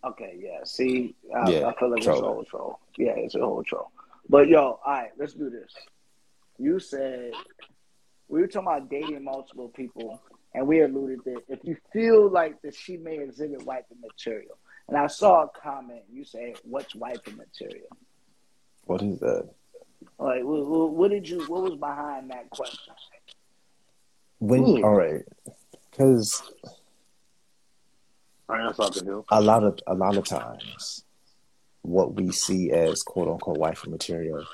Okay, 0.05 0.37
yeah. 0.39 0.63
See, 0.65 1.15
I, 1.35 1.51
Yeah, 1.51 1.67
I 1.67 1.75
feel 1.79 1.89
like 1.91 1.99
it's 1.99 2.07
a 2.07 2.13
whole 2.13 2.43
troll. 2.43 2.79
Yeah, 2.97 3.13
it's 3.15 3.35
a 3.35 3.39
whole 3.39 3.63
troll. 3.63 3.91
But 4.27 4.47
yo, 4.47 4.59
all 4.61 4.79
right, 4.85 5.11
let's 5.17 5.33
do 5.33 5.49
this. 5.49 5.71
You 6.57 6.79
said 6.79 7.31
we 8.27 8.41
were 8.41 8.47
talking 8.47 8.67
about 8.67 8.89
dating 8.89 9.23
multiple 9.23 9.69
people, 9.69 10.19
and 10.53 10.67
we 10.67 10.81
alluded 10.81 11.19
that 11.25 11.41
if 11.47 11.59
you 11.63 11.77
feel 11.91 12.29
like 12.29 12.61
that 12.63 12.75
she 12.75 12.97
may 12.97 13.19
exhibit 13.19 13.63
white 13.65 13.83
material, 14.01 14.57
and 14.87 14.97
I 14.97 15.07
saw 15.07 15.43
a 15.43 15.47
comment. 15.49 16.03
You 16.11 16.23
said, 16.23 16.55
"What's 16.63 16.95
wifey 16.95 17.31
material?" 17.31 17.87
What 18.85 19.01
is 19.01 19.19
that? 19.19 19.49
Like, 20.19 20.43
what, 20.43 20.65
what, 20.67 20.91
what 20.91 21.11
did 21.11 21.27
you? 21.27 21.43
What 21.45 21.63
was 21.63 21.75
behind 21.75 22.29
that 22.31 22.49
question? 22.49 22.93
When 24.39 24.63
Hmm. 24.77 24.83
all 24.83 24.93
right, 24.93 25.23
because 25.89 26.41
I 28.49 28.59
am 28.61 28.73
talking 28.73 29.05
to 29.05 29.11
him. 29.19 29.23
a 29.31 29.41
lot 29.41 29.63
of 29.63 29.79
a 29.87 29.93
lot 29.93 30.17
of 30.17 30.25
times, 30.25 31.05
what 31.81 32.13
we 32.15 32.31
see 32.31 32.71
as 32.71 33.03
quote 33.03 33.29
unquote 33.29 33.57
wifey 33.57 33.89
material 33.89 34.45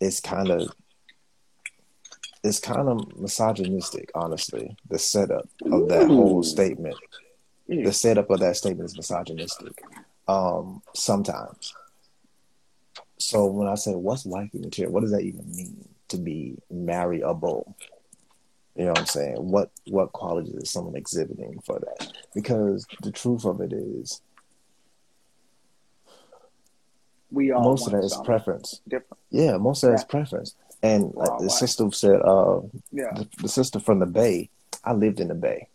is 0.00 0.20
kind 0.20 0.50
of 0.50 0.72
it's 2.44 2.60
kind 2.60 2.88
of 2.88 3.18
misogynistic. 3.18 4.10
Honestly, 4.14 4.76
the 4.88 4.98
setup 4.98 5.48
of 5.72 5.88
that 5.88 6.06
whole 6.08 6.42
statement, 6.42 6.96
Mm. 6.96 7.23
The 7.68 7.92
setup 7.92 8.30
of 8.30 8.40
that 8.40 8.56
statement 8.56 8.88
is 8.88 8.96
misogynistic. 8.96 9.82
Um, 10.26 10.82
sometimes. 10.94 11.74
So 13.18 13.46
when 13.46 13.68
I 13.68 13.74
say 13.74 13.92
what's 13.92 14.24
wifey 14.24 14.58
material, 14.58 14.92
what 14.92 15.02
does 15.02 15.12
that 15.12 15.22
even 15.22 15.50
mean 15.54 15.88
to 16.08 16.16
be 16.16 16.56
marryable? 16.70 17.76
You 18.76 18.84
know 18.86 18.90
what 18.92 18.98
I'm 19.00 19.06
saying? 19.06 19.36
What 19.36 19.70
what 19.86 20.12
qualities 20.12 20.54
is 20.54 20.70
someone 20.70 20.96
exhibiting 20.96 21.60
for 21.64 21.78
that? 21.78 22.12
Because 22.34 22.86
the 23.02 23.12
truth 23.12 23.44
of 23.44 23.60
it 23.60 23.72
is, 23.72 24.20
We 27.30 27.52
all 27.52 27.62
most 27.62 27.86
of 27.86 27.92
that 27.92 28.04
is 28.04 28.16
preference. 28.24 28.80
different. 28.88 29.18
Yeah, 29.30 29.56
most 29.58 29.84
of 29.84 29.90
that 29.90 29.96
is 29.96 30.00
Yeah. 30.02 30.06
preference. 30.06 30.54
And 30.82 31.14
like 31.14 31.38
the 31.38 31.44
wow. 31.44 31.48
sister 31.48 31.90
said, 31.92 32.20
uh, 32.22 32.60
Yeah. 32.92 33.12
the, 33.14 33.28
the 33.42 33.48
sister 33.48 33.78
from 33.78 34.00
the 34.00 34.06
Bay. 34.06 34.50
I 34.82 34.92
lived 34.92 35.18
in 35.20 35.28
the 35.28 35.34
Bay, 35.34 35.68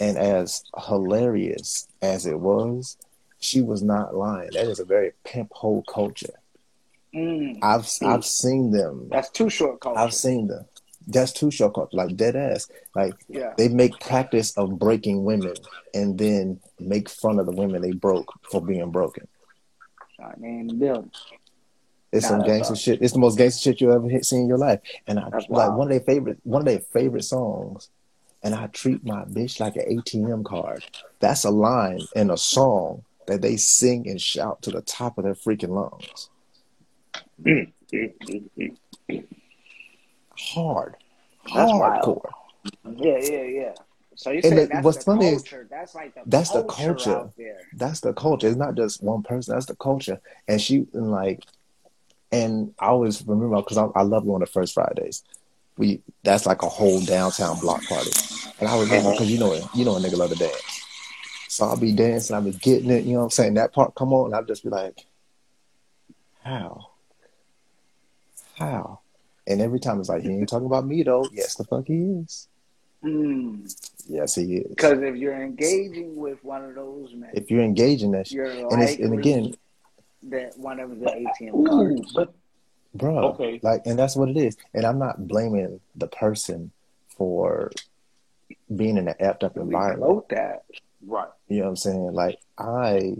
and 0.00 0.16
as 0.16 0.62
hilarious 0.86 1.88
as 2.02 2.26
it 2.26 2.38
was, 2.38 2.96
she 3.40 3.60
was 3.60 3.82
not 3.82 4.14
lying. 4.14 4.50
That 4.52 4.66
is 4.66 4.80
a 4.80 4.84
very 4.84 5.12
pimp 5.24 5.52
hole 5.52 5.84
culture. 5.88 6.34
Mm, 7.14 7.58
I've 7.62 7.88
I've 8.02 8.24
seen 8.24 8.70
them. 8.70 9.08
that's 9.10 9.30
too 9.30 9.48
short 9.48 9.80
culture. 9.80 9.98
I've 9.98 10.14
seen 10.14 10.46
them. 10.48 10.66
That's 11.06 11.32
too 11.32 11.50
short 11.50 11.74
culture, 11.74 11.96
like 11.96 12.16
dead 12.16 12.36
ass. 12.36 12.68
Like 12.94 13.14
yeah. 13.28 13.54
they 13.56 13.68
make 13.68 13.98
practice 13.98 14.56
of 14.58 14.78
breaking 14.78 15.24
women, 15.24 15.54
and 15.94 16.18
then 16.18 16.60
make 16.78 17.08
fun 17.08 17.38
of 17.38 17.46
the 17.46 17.52
women 17.52 17.80
they 17.82 17.92
broke 17.92 18.32
for 18.42 18.60
being 18.60 18.90
broken. 18.90 19.26
Shot 20.16 20.38
man 20.40 20.60
in 20.60 20.66
the 20.66 20.74
building. 20.74 21.10
It's 22.12 22.24
Nah, 22.24 22.38
some 22.38 22.46
gangster 22.46 22.76
shit. 22.76 23.02
It's 23.02 23.12
the 23.12 23.18
most 23.18 23.36
gangster 23.38 23.62
shit 23.70 23.80
you 23.80 23.92
ever 23.92 24.08
hit, 24.08 24.24
seen 24.24 24.42
in 24.42 24.48
your 24.48 24.58
life. 24.58 24.80
And 25.06 25.18
I 25.18 25.28
That's 25.30 25.48
like 25.48 25.68
wild. 25.68 25.76
one 25.76 25.86
of 25.86 25.90
their 25.90 26.00
favorite 26.00 26.38
one 26.42 26.62
of 26.62 26.66
their 26.66 26.80
favorite 26.80 27.24
songs. 27.24 27.90
And 28.42 28.54
I 28.54 28.68
treat 28.68 29.04
my 29.04 29.24
bitch 29.24 29.58
like 29.60 29.76
an 29.76 29.84
ATM 29.98 30.44
card. 30.44 30.84
That's 31.20 31.44
a 31.44 31.50
line 31.50 32.00
in 32.14 32.30
a 32.30 32.36
song 32.36 33.02
that 33.26 33.42
they 33.42 33.56
sing 33.56 34.08
and 34.08 34.20
shout 34.20 34.62
to 34.62 34.70
the 34.70 34.80
top 34.80 35.18
of 35.18 35.24
their 35.24 35.34
freaking 35.34 35.70
lungs. 35.70 36.30
Hard, 40.36 40.96
hardcore. 41.46 42.30
Yeah, 42.96 43.18
yeah, 43.18 43.42
yeah. 43.42 43.72
So 44.14 44.30
you 44.30 44.36
And 44.36 44.44
saying 44.44 44.54
the- 44.56 44.66
that's 44.66 44.84
what's 44.84 44.98
the 44.98 45.04
funny 45.04 45.26
is- 45.26 45.42
culture? 45.42 45.66
that's 45.70 45.94
like 45.94 46.14
the 46.14 46.22
that's 46.26 46.50
the 46.50 46.64
culture, 46.64 46.86
culture. 46.94 47.16
out 47.18 47.36
there. 47.36 47.60
That's 47.74 48.00
the 48.00 48.12
culture. 48.12 48.48
It's 48.48 48.56
not 48.56 48.74
just 48.74 49.02
one 49.02 49.22
person. 49.22 49.54
That's 49.54 49.66
the 49.66 49.76
culture. 49.76 50.20
And 50.48 50.60
she 50.60 50.86
and 50.92 51.10
like, 51.10 51.44
and 52.32 52.74
I 52.78 52.86
always 52.88 53.24
remember 53.26 53.56
because 53.56 53.78
I, 53.78 53.84
I 53.94 54.02
love 54.02 54.26
going 54.26 54.40
to 54.40 54.46
First 54.46 54.74
Fridays. 54.74 55.22
We 55.78 56.02
that's 56.24 56.44
like 56.44 56.62
a 56.62 56.68
whole 56.68 57.00
downtown 57.00 57.58
block 57.60 57.82
party, 57.84 58.10
and 58.58 58.68
I 58.68 58.80
remember 58.80 59.12
because 59.12 59.30
you 59.30 59.38
know 59.38 59.54
you 59.74 59.84
know 59.84 59.96
a 59.96 60.00
nigga 60.00 60.16
love 60.16 60.30
to 60.30 60.36
dance. 60.36 60.84
So 61.48 61.64
I'll 61.64 61.76
be 61.76 61.92
dancing, 61.92 62.36
I'll 62.36 62.42
be 62.42 62.50
getting 62.52 62.90
it. 62.90 63.04
You 63.04 63.14
know 63.14 63.20
what 63.20 63.24
I'm 63.24 63.30
saying? 63.30 63.54
That 63.54 63.72
part 63.72 63.94
come 63.94 64.12
on, 64.12 64.26
and 64.26 64.34
I'll 64.34 64.44
just 64.44 64.64
be 64.64 64.70
like, 64.70 65.06
how, 66.42 66.90
how, 68.56 69.00
and 69.46 69.60
every 69.60 69.80
time 69.80 70.00
it's 70.00 70.08
like 70.08 70.22
he 70.22 70.30
ain't 70.30 70.48
talking 70.48 70.66
about 70.66 70.86
me 70.86 71.02
though. 71.04 71.28
Yes, 71.32 71.54
the 71.54 71.64
fuck 71.64 71.86
he 71.86 71.94
is. 71.94 72.48
Mm. 73.04 73.72
Yes, 74.08 74.34
he 74.34 74.56
is. 74.56 74.68
Because 74.70 75.00
if 75.00 75.16
you're 75.16 75.40
engaging 75.40 76.16
with 76.16 76.42
one 76.42 76.64
of 76.64 76.74
those 76.74 77.14
men, 77.14 77.30
If 77.32 77.50
you're 77.50 77.62
engaging 77.62 78.10
that 78.12 78.30
you're 78.32 78.50
and 78.72 78.82
it's 78.82 78.98
and 78.98 79.14
again, 79.14 79.54
that 80.24 80.58
one 80.58 80.80
of 80.80 80.98
the 80.98 81.06
ATM 81.06 81.54
Ooh, 81.54 81.66
cards. 81.66 82.12
but 82.12 82.34
bro. 82.98 83.18
Okay. 83.30 83.60
Like, 83.62 83.82
and 83.86 83.98
that's 83.98 84.16
what 84.16 84.28
it 84.28 84.36
is. 84.36 84.56
And 84.74 84.84
I'm 84.84 84.98
not 84.98 85.26
blaming 85.28 85.80
the 85.96 86.06
person 86.08 86.70
for 87.16 87.70
being 88.74 88.96
in 88.96 89.08
an 89.08 89.14
effed 89.20 89.42
up 89.44 89.56
We 89.56 89.62
environment. 89.62 90.00
promote 90.00 90.28
that. 90.30 90.64
right. 91.06 91.28
You 91.48 91.58
know 91.58 91.64
what 91.64 91.68
I'm 91.70 91.76
saying? 91.76 92.12
Like, 92.12 92.38
I, 92.58 93.14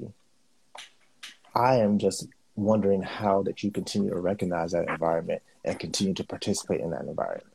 I 1.55 1.77
am 1.77 1.99
just 1.99 2.29
wondering 2.57 3.03
how 3.03 3.43
that 3.45 3.63
you 3.63 3.71
continue 3.71 4.11
to 4.11 4.19
recognize 4.21 4.73
that 4.73 4.89
environment 4.89 5.43
and 5.65 5.79
continue 5.79 6.15
to 6.15 6.25
participate 6.25 6.81
in 6.81 6.91
that 6.91 7.03
environment. 7.03 7.47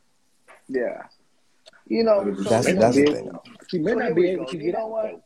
Yeah. 0.68 1.04
You 1.88 2.04
know, 2.04 2.24
That's 2.34 2.68
here 2.68 2.76
that's 2.78 2.96
the 2.96 3.06
thing. 3.06 3.26
Though. 3.26 3.44
She 3.70 3.80
may 3.80 3.92
So 3.92 3.98
not 4.00 4.16
be 4.16 4.30
able 4.30 4.46
to 4.46 4.58
You 4.58 4.64
get 4.64 4.74
know 4.76 4.86
out, 4.86 4.90
what? 4.92 5.22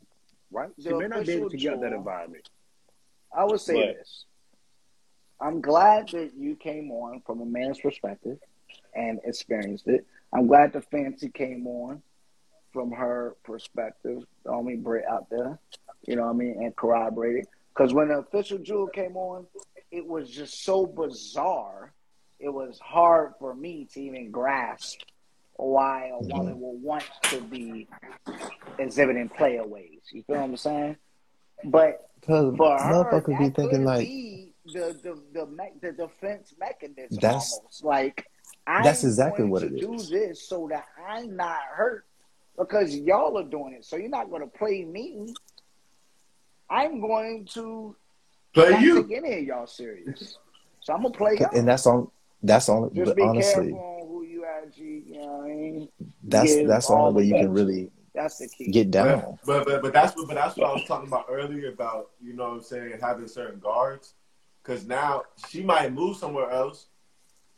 right? 0.51 0.69
She 0.81 0.89
may 0.93 1.07
not 1.07 1.25
be 1.25 1.33
able 1.33 1.49
to 1.49 1.57
get 1.57 1.73
out 1.73 1.81
that 1.81 1.93
environment. 1.93 2.49
I 3.35 3.43
would 3.43 3.59
say 3.61 3.73
But- 3.87 3.97
this. 3.97 4.25
I'm 5.39 5.61
glad 5.61 6.09
that 6.09 6.31
you 6.35 6.55
came 6.55 6.91
on 6.91 7.21
from 7.25 7.41
a 7.41 7.45
man's 7.45 7.79
perspective 7.79 8.37
and 8.95 9.19
experienced 9.23 9.87
it. 9.87 10.05
I'm 10.33 10.47
glad 10.47 10.73
the 10.73 10.81
fancy 10.81 11.29
came 11.29 11.67
on 11.67 12.01
from 12.73 12.91
her 12.91 13.35
perspective, 13.43 14.23
the 14.43 14.51
homie 14.51 14.81
Britt 14.81 15.05
out 15.09 15.29
there, 15.29 15.59
you 16.05 16.15
know 16.15 16.23
what 16.23 16.31
I 16.31 16.33
mean, 16.33 16.63
and 16.63 16.75
corroborated. 16.75 17.45
Because 17.73 17.93
when 17.93 18.09
the 18.09 18.19
official 18.19 18.57
Jules 18.57 18.89
came 18.93 19.15
on, 19.15 19.45
it 19.91 20.05
was 20.05 20.29
just 20.29 20.63
so 20.63 20.85
bizarre. 20.85 21.93
It 22.39 22.49
was 22.49 22.79
hard 22.79 23.33
for 23.39 23.55
me 23.55 23.87
to 23.93 24.01
even 24.01 24.31
grasp 24.31 24.99
why 25.55 26.07
a 26.07 26.23
mm-hmm. 26.23 26.37
woman 26.37 26.59
will 26.59 26.77
want 26.77 27.05
to 27.23 27.41
be 27.41 27.87
exhibiting 28.77 29.29
playaways. 29.29 30.01
You 30.11 30.23
feel 30.23 30.37
what 30.37 30.43
I'm 30.43 30.57
saying? 30.57 30.97
But 31.63 32.09
Because 32.19 32.53
motherfuckers 32.53 33.39
be 33.39 33.49
thinking 33.49 33.83
like 33.83 34.07
be 34.07 34.46
the 34.73 34.97
the 35.03 35.21
the, 35.33 35.45
me- 35.47 35.73
the 35.81 35.91
defense 35.91 36.53
mechanism 36.59 37.17
That's- 37.21 37.53
almost 37.57 37.83
like 37.83 38.25
I'm 38.65 38.83
that's 38.83 39.03
exactly 39.03 39.43
going 39.43 39.51
what 39.51 39.59
to 39.61 39.67
it 39.67 39.79
do 39.79 39.93
is. 39.95 40.09
this 40.09 40.47
so 40.47 40.67
that 40.71 40.85
I'm 41.07 41.35
not 41.35 41.59
hurt 41.73 42.05
because 42.57 42.95
y'all 42.95 43.37
are 43.37 43.43
doing 43.43 43.73
it. 43.73 43.85
So 43.85 43.95
you're 43.97 44.09
not 44.09 44.29
going 44.29 44.41
to 44.41 44.47
play 44.47 44.83
me. 44.83 45.33
I'm 46.69 46.99
going 47.01 47.45
to 47.53 47.95
Play 48.53 48.71
not 48.71 48.81
you. 48.81 49.03
take 49.07 49.17
any 49.17 49.39
of 49.39 49.43
y'all 49.45 49.67
serious. 49.67 50.37
So 50.81 50.93
I'm 50.93 51.03
gonna 51.03 51.13
play 51.13 51.37
y'all. 51.39 51.49
and 51.53 51.67
that's 51.67 51.85
on 51.85 52.09
that's 52.43 52.69
on. 52.69 52.93
Just 52.93 53.05
But 53.09 53.15
be 53.17 53.21
honestly, 53.23 53.71
careful 53.71 53.99
on 54.01 54.07
who 54.07 54.23
you 54.23 54.45
actually, 54.45 55.03
you 55.07 55.17
know 55.19 55.25
what 55.37 55.45
I 55.45 55.47
mean? 55.55 55.89
that's 56.23 56.55
Give 56.55 56.67
that's 56.67 56.87
the 56.87 56.93
all 56.93 57.07
only 57.07 57.23
way 57.23 57.27
you 57.27 57.35
can 57.35 57.51
really 57.53 57.91
That's 58.15 58.37
the 58.39 58.47
key. 58.47 58.71
get 58.71 58.89
down. 58.91 59.37
But, 59.45 59.65
but 59.65 59.65
but 59.65 59.81
but 59.83 59.93
that's 59.93 60.15
what 60.15 60.27
but 60.27 60.35
that's 60.35 60.57
what 60.57 60.69
I 60.69 60.73
was 60.73 60.83
talking 60.85 61.07
about 61.07 61.25
earlier 61.29 61.69
about 61.69 62.11
you 62.23 62.33
know 62.33 62.49
what 62.49 62.53
I'm 62.55 62.61
saying 62.63 62.93
having 63.01 63.27
certain 63.27 63.59
guards 63.59 64.13
because 64.67 64.85
now 64.85 65.23
she 65.49 65.63
might 65.63 65.93
move 65.93 66.17
somewhere 66.17 66.49
else, 66.51 66.87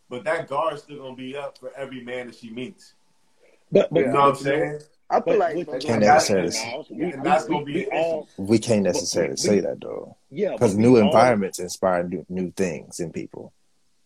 but 0.10 0.24
that 0.26 0.48
guard's 0.48 0.84
still 0.84 1.00
gonna 1.00 1.16
be 1.16 1.36
up 1.36 1.58
for 1.58 1.72
every 1.76 2.04
man 2.04 2.28
that 2.28 2.36
she 2.36 2.50
meets. 2.52 2.94
But 3.72 3.92
but 3.92 4.00
You 4.02 4.08
know 4.08 4.14
what 4.22 4.30
I'm 4.30 4.36
saying? 4.36 4.80
I 5.12 5.16
feel 5.16 5.24
But 5.26 5.38
like 5.40 5.56
with 5.56 5.68
those 5.68 5.82
the- 5.82 5.88
Can't 5.88 6.02
necessarily- 6.02 6.86
we, 6.92 7.12
And 7.14 7.26
that's 7.26 7.50
we- 7.50 7.64
be 7.64 7.74
we 7.74 7.86
all 7.88 8.28
We 8.38 8.60
can't 8.60 8.84
necessarily 8.84 9.32
we- 9.32 9.38
say 9.38 9.60
that 9.62 9.82
though, 9.82 10.16
yeah 10.30 10.52
because 10.52 10.76
new 10.78 10.94
we 10.94 11.02
all- 11.02 11.08
environments 11.08 11.58
inspire 11.60 12.04
new, 12.04 12.24
new 12.30 12.52
things 12.52 13.00
in 13.00 13.12
people. 13.12 13.54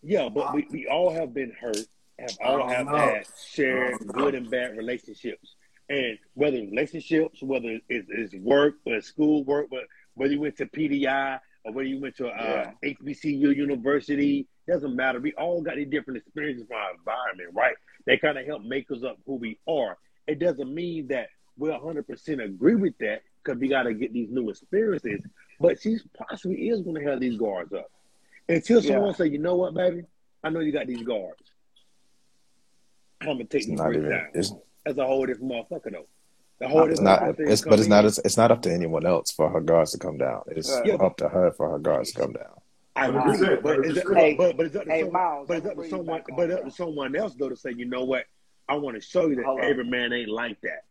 Yeah, 0.02 0.28
but 0.30 0.54
we, 0.54 0.66
we 0.70 0.86
all 0.86 1.10
have 1.12 1.32
been 1.34 1.50
hurt, 1.52 1.76
have 2.18 2.30
all 2.42 2.62
I 2.62 2.74
have 2.74 2.86
don't 2.86 2.92
know. 2.96 2.98
had 2.98 3.26
shared 3.46 3.94
I 3.94 4.12
good 4.12 4.34
and 4.34 4.50
bad 4.50 4.76
relationships. 4.78 5.56
And 5.90 6.18
whether 6.32 6.56
it's 6.56 6.70
relationships, 6.70 7.42
whether 7.42 7.78
it's, 7.90 8.08
it's 8.10 8.34
work, 8.36 8.76
or 8.86 9.00
school 9.02 9.44
work, 9.44 9.66
but 9.70 9.84
whether 10.14 10.32
you 10.32 10.40
went 10.40 10.56
to 10.58 10.66
PDI 10.66 11.38
or 11.64 11.72
whether 11.72 11.88
you 11.88 12.00
went 12.00 12.16
to 12.16 12.28
uh, 12.28 12.70
HBCU 12.84 13.56
university, 13.56 14.46
doesn't 14.68 14.94
matter. 14.94 15.18
We 15.20 15.32
all 15.34 15.62
got 15.62 15.76
these 15.76 15.88
different 15.88 16.18
experiences 16.18 16.66
from 16.68 16.76
our 16.76 16.92
environment, 16.94 17.50
right? 17.54 17.74
They 18.06 18.16
kind 18.18 18.38
of 18.38 18.46
help 18.46 18.62
make 18.62 18.90
us 18.90 19.02
up 19.02 19.16
who 19.26 19.36
we 19.36 19.58
are. 19.66 19.96
It 20.26 20.38
doesn't 20.38 20.72
mean 20.72 21.08
that 21.08 21.28
we 21.56 21.70
100% 21.70 22.44
agree 22.44 22.74
with 22.74 22.96
that 22.98 23.22
because 23.42 23.58
we 23.60 23.68
got 23.68 23.84
to 23.84 23.94
get 23.94 24.12
these 24.12 24.28
new 24.30 24.50
experiences. 24.50 25.20
But 25.60 25.80
she 25.80 25.96
possibly 26.16 26.68
is 26.68 26.82
going 26.82 27.02
to 27.02 27.10
have 27.10 27.20
these 27.20 27.36
guards 27.38 27.72
up. 27.72 27.90
Until 28.48 28.82
someone 28.82 29.10
Yeah. 29.10 29.12
say, 29.16 29.28
you 29.28 29.38
know 29.38 29.56
what, 29.56 29.74
baby? 29.74 30.02
I 30.42 30.50
know 30.50 30.60
you 30.60 30.72
got 30.72 30.86
these 30.86 31.02
guards. 31.02 31.40
I'm 33.22 33.28
gonna 33.28 33.44
take 33.44 33.62
It's 33.62 33.66
these 33.68 33.80
even. 33.80 34.10
down. 34.10 34.26
It's, 34.34 34.52
That's 34.84 34.98
a 34.98 35.06
whole 35.06 35.24
different 35.24 35.50
motherfucker 35.50 35.92
though. 35.92 36.06
The 36.60 36.68
whole 36.68 36.90
it's 36.90 37.00
not. 37.00 37.20
motherfucker 37.20 37.50
It's 37.50 37.62
but 37.62 37.78
it's 37.78 37.88
not. 37.88 38.04
It's, 38.04 38.18
it's 38.18 38.36
not 38.36 38.50
up 38.50 38.62
to 38.62 38.72
anyone 38.72 39.06
else 39.06 39.30
for 39.30 39.48
her 39.50 39.60
guards 39.60 39.92
to 39.92 39.98
come 39.98 40.18
down. 40.18 40.42
It's 40.48 40.70
Yeah. 40.84 40.94
up 40.94 41.16
to 41.18 41.28
her 41.28 41.52
for 41.52 41.70
her 41.70 41.78
guards 41.78 42.12
to 42.12 42.20
come 42.20 42.32
down. 42.32 42.60
I 42.96 43.08
agree, 43.08 43.18
100%, 43.38 43.62
but 43.62 43.78
it's, 43.80 43.98
100%. 43.98 44.16
Hey, 44.16 44.34
but, 44.34 44.56
but 44.56 44.66
it's 44.66 44.76
up 44.76 44.84
to 44.84 44.90
hey, 44.90 45.00
someone, 45.02 45.44
but 45.48 45.56
it's 45.56 45.66
up 45.66 45.72
to 45.72 45.74
gonna 45.74 45.74
bring 45.74 45.90
you 45.90 45.96
someone, 45.96 46.22
but 46.36 46.50
it's 46.50 46.58
up 46.60 46.64
to 46.64 46.70
someone 46.70 47.16
else 47.16 47.34
though 47.34 47.48
to 47.48 47.56
say, 47.56 47.72
you 47.72 47.86
know 47.86 48.04
what? 48.04 48.24
I 48.68 48.76
want 48.76 48.94
to 48.96 49.00
show 49.00 49.26
you 49.26 49.36
that 49.36 49.44
Hold 49.44 49.60
on. 49.60 49.66
every 49.66 49.84
man 49.84 50.12
ain't 50.12 50.28
like 50.30 50.60
that. 50.62 50.84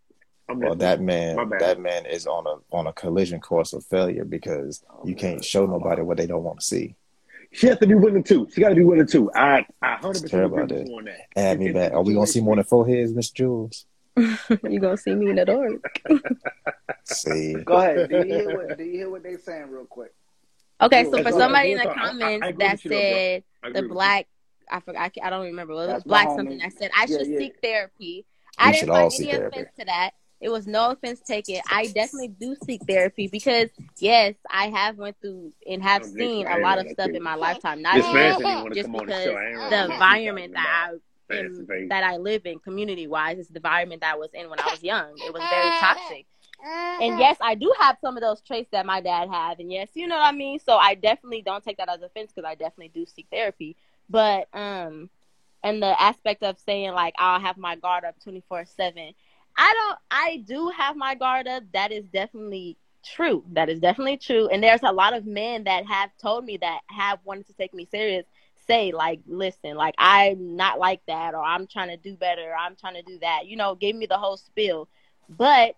I'm 0.50 0.60
Well, 0.60 0.76
that 0.76 1.02
man, 1.02 1.50
that 1.60 1.80
man 1.80 2.06
is 2.06 2.28
on 2.28 2.46
a 2.46 2.76
on 2.76 2.88
a 2.88 2.94
collision 2.94 3.40
course 3.40 3.72
of 3.72 3.86
failure 3.86 4.26
because 4.26 4.84
oh, 4.92 5.08
you 5.08 5.16
can't 5.16 5.44
show 5.44 5.66
nobody 5.66 6.02
what 6.02 6.18
they 6.18 6.28
don't 6.28 6.44
want 6.44 6.60
to 6.60 6.66
see. 6.66 6.96
She 7.54 7.68
has 7.68 7.78
to 7.80 7.88
be 7.88 7.96
willing 7.96 8.24
too. 8.24 8.50
She 8.54 8.62
got 8.62 8.70
to 8.70 8.76
be 8.76 8.84
willing 8.84 9.08
too. 9.08 9.32
I, 9.34 9.66
I 9.82 9.96
hundred 9.96 10.10
It's 10.12 10.22
percent 10.24 10.30
terrible 10.32 10.60
agree 10.64 10.78
with 10.80 10.88
you 10.90 10.98
on 10.98 11.06
that. 11.06 11.28
Add 11.38 11.60
me 11.60 11.72
back. 11.72 11.94
Are 11.94 12.04
we 12.04 12.14
gonna 12.14 12.28
see 12.28 12.42
more 12.42 12.56
than 12.56 12.66
four 12.66 12.86
heads, 12.86 13.14
Miss 13.14 13.30
Jules? 13.30 13.86
You 14.16 14.80
gonna 14.80 14.98
see 14.98 15.16
me 15.16 15.30
in 15.30 15.36
the 15.38 15.46
door. 15.46 15.70
See, 17.04 17.54
Go 17.66 17.78
ahead. 17.78 18.10
Do 18.10 18.18
you 18.18 18.24
hear 18.24 18.50
what? 18.56 18.78
Do 18.78 18.84
you 18.84 18.92
hear 18.94 19.10
what 19.10 19.24
they 19.24 19.38
saying 19.38 19.70
real 19.70 19.86
quick? 19.86 20.14
Okay, 20.82 21.04
so 21.10 21.24
for 21.24 21.32
somebody 21.32 21.72
in 21.72 21.78
the 21.78 21.84
talk. 21.86 21.98
I- 21.98 22.02
I- 22.02 22.08
I 22.08 22.12
comments 22.12 22.58
that 22.60 22.72
with 22.74 22.86
you 22.86 22.92
said 22.92 23.44
the 23.74 23.82
black, 23.84 24.28
I 24.70 24.80
forgot, 24.80 25.02
I, 25.22 25.28
I 25.28 25.30
don't 25.30 25.46
remember. 25.46 25.74
Well, 25.74 25.84
it 25.84 25.88
was 25.88 25.94
That's 25.96 26.04
black 26.06 26.28
homie. 26.30 26.36
something 26.36 26.58
that 26.60 26.74
said 26.74 26.92
I 26.96 27.06
Yeah, 27.06 27.18
should 27.20 27.28
yeah. 27.28 27.38
seek 27.40 27.54
therapy. 27.62 28.26
We 28.26 28.26
I 28.58 28.66
didn't 28.72 28.80
should 28.80 28.90
find 28.90 29.12
any 29.14 29.32
therapy. 29.32 29.58
offense 29.60 29.70
to 29.80 29.86
that. 29.86 30.12
It 30.42 30.50
was 30.50 30.68
no 30.68 30.92
offense 30.92 31.22
taken. 31.22 31.62
I 31.72 31.86
definitely 31.88 32.28
do 32.28 32.56
seek 32.66 32.82
therapy 32.86 33.28
because 33.28 33.70
yes, 34.00 34.36
I 34.52 34.68
have 34.70 34.98
went 34.98 35.16
through 35.22 35.54
and 35.68 35.82
have 35.82 36.04
seen 36.04 36.48
a 36.48 36.58
lot 36.58 36.80
of 36.80 36.90
stuff 36.90 37.12
in 37.12 37.24
my 37.24 37.36
lifetime. 37.36 37.82
Not 37.82 37.98
even 37.98 38.12
just, 38.12 38.40
said 38.40 38.48
he 38.48 38.56
want 38.56 38.70
to 38.74 38.76
just 38.76 38.88
come 38.92 38.94
the 39.00 39.06
because 39.06 39.24
show. 39.24 39.36
I 39.36 39.46
ain't 39.46 39.54
the 39.56 39.60
really 39.62 39.70
know 39.72 39.78
what 39.88 39.94
environment 39.94 40.54
that 40.54 40.60
I 40.60 40.88
about. 40.90 40.92
Fancy 40.92 41.04
in, 41.34 41.66
face. 41.68 41.90
that 41.90 42.04
I 42.04 42.18
live 42.18 42.46
in, 42.46 42.60
community 42.60 43.08
wise, 43.08 43.40
is 43.40 43.48
the 43.48 43.58
environment 43.58 44.02
that 44.02 44.14
I 44.14 44.18
was 44.18 44.30
in 44.34 44.50
when 44.50 44.60
I 44.60 44.66
was 44.72 44.84
young. 44.84 45.14
It 45.18 45.34
was 45.34 45.42
very 45.42 45.70
toxic. 45.80 46.26
And 46.66 47.20
yes, 47.20 47.38
I 47.42 47.56
do 47.56 47.74
have 47.80 47.98
some 48.00 48.16
of 48.16 48.22
those 48.22 48.42
traits 48.42 48.70
that 48.72 48.86
my 48.86 49.02
dad 49.02 49.30
had, 49.30 49.60
and 49.60 49.72
yes, 49.72 49.90
you 49.96 50.08
know 50.08 50.16
what 50.18 50.28
I 50.28 50.32
mean. 50.32 50.60
So 50.60 50.78
I 50.78 50.96
definitely 50.96 51.42
don't 51.42 51.64
take 51.64 51.78
that 51.78 51.90
as 51.90 52.02
offense 52.02 52.32
because 52.34 52.48
I 52.48 52.56
definitely 52.56 52.92
do 52.94 53.06
seek 53.06 53.28
therapy. 53.32 53.76
But 54.10 54.48
um, 54.54 55.10
and 55.64 55.82
the 55.82 56.00
aspect 56.02 56.44
of 56.44 56.58
saying 56.60 56.94
like 56.94 57.16
I'll 57.18 57.42
have 57.42 57.58
my 57.58 57.76
guard 57.76 58.06
up 58.06 58.16
twenty 58.24 58.44
four 58.48 58.64
seven, 58.66 59.14
I 59.58 59.74
don't. 59.74 60.00
I 60.12 60.44
do 60.46 60.70
have 60.70 60.96
my 60.96 61.16
guard 61.16 61.48
up. 61.48 61.64
That 61.74 61.92
is 61.92 62.06
definitely 62.06 62.78
true. 63.04 63.44
That 63.52 63.70
is 63.70 63.80
definitely 63.80 64.18
true. 64.18 64.48
And 64.48 64.64
there's 64.64 64.84
a 64.84 64.94
lot 64.94 65.14
of 65.14 65.26
men 65.26 65.66
that 65.66 65.86
have 65.86 66.12
told 66.22 66.46
me 66.46 66.58
that 66.58 66.82
have 66.88 67.20
wanted 67.26 67.48
to 67.48 67.54
take 67.54 67.74
me 67.74 67.88
serious. 67.90 68.26
Say 68.68 68.92
like, 68.92 69.22
listen, 69.28 69.76
like 69.76 69.96
I'm 69.98 70.56
not 70.56 70.80
like 70.80 71.02
that, 71.08 71.34
or 71.36 71.44
I'm 71.44 71.68
trying 71.68 71.90
to 71.90 71.98
do 71.98 72.16
better, 72.16 72.52
or 72.52 72.56
I'm 72.56 72.76
trying 72.76 72.96
to 72.96 73.02
do 73.04 73.20
that. 73.20 73.48
You 73.48 73.56
know, 73.58 73.76
gave 73.76 73.96
me 73.96 74.06
the 74.06 74.18
whole 74.18 74.38
spiel. 74.38 74.88
But 75.30 75.76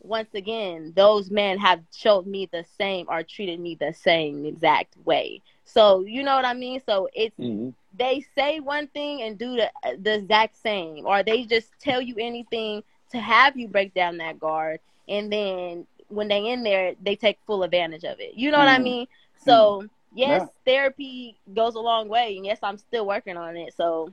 once 0.00 0.34
again, 0.34 0.92
those 0.96 1.30
men 1.30 1.58
have 1.58 1.80
showed 1.94 2.26
me 2.26 2.48
the 2.50 2.64
same 2.64 3.06
or 3.08 3.22
treated 3.22 3.60
me 3.60 3.74
the 3.74 3.92
same 3.92 4.44
exact 4.44 4.96
way. 5.04 5.42
So 5.64 6.04
you 6.06 6.22
know 6.22 6.36
what 6.36 6.44
I 6.44 6.54
mean. 6.54 6.80
So 6.80 7.08
it's 7.14 7.36
Mhm. 7.38 7.74
they 7.96 8.20
say 8.36 8.60
one 8.60 8.88
thing 8.88 9.22
and 9.22 9.38
do 9.38 9.56
the 9.56 9.70
the 9.98 10.14
exact 10.14 10.56
same, 10.56 11.06
or 11.06 11.22
they 11.22 11.44
just 11.44 11.72
tell 11.80 12.00
you 12.00 12.14
anything 12.18 12.82
to 13.10 13.18
have 13.18 13.56
you 13.56 13.68
break 13.68 13.94
down 13.94 14.18
that 14.18 14.38
guard, 14.38 14.80
and 15.08 15.32
then 15.32 15.86
when 16.08 16.28
they 16.28 16.46
in 16.48 16.62
there, 16.62 16.94
they 17.02 17.16
take 17.16 17.38
full 17.46 17.62
advantage 17.62 18.04
of 18.04 18.20
it. 18.20 18.34
You 18.34 18.50
know 18.50 18.58
what 18.58 18.68
I 18.68 18.78
Mm. 18.78 18.84
mean? 18.84 19.06
So 19.36 19.88
yes, 20.12 20.42
Yeah. 20.42 20.46
therapy 20.64 21.38
goes 21.54 21.74
a 21.74 21.80
long 21.80 22.08
way, 22.08 22.36
and 22.36 22.44
yes, 22.44 22.58
I'm 22.62 22.78
still 22.78 23.06
working 23.06 23.36
on 23.36 23.56
it. 23.56 23.74
So 23.74 24.12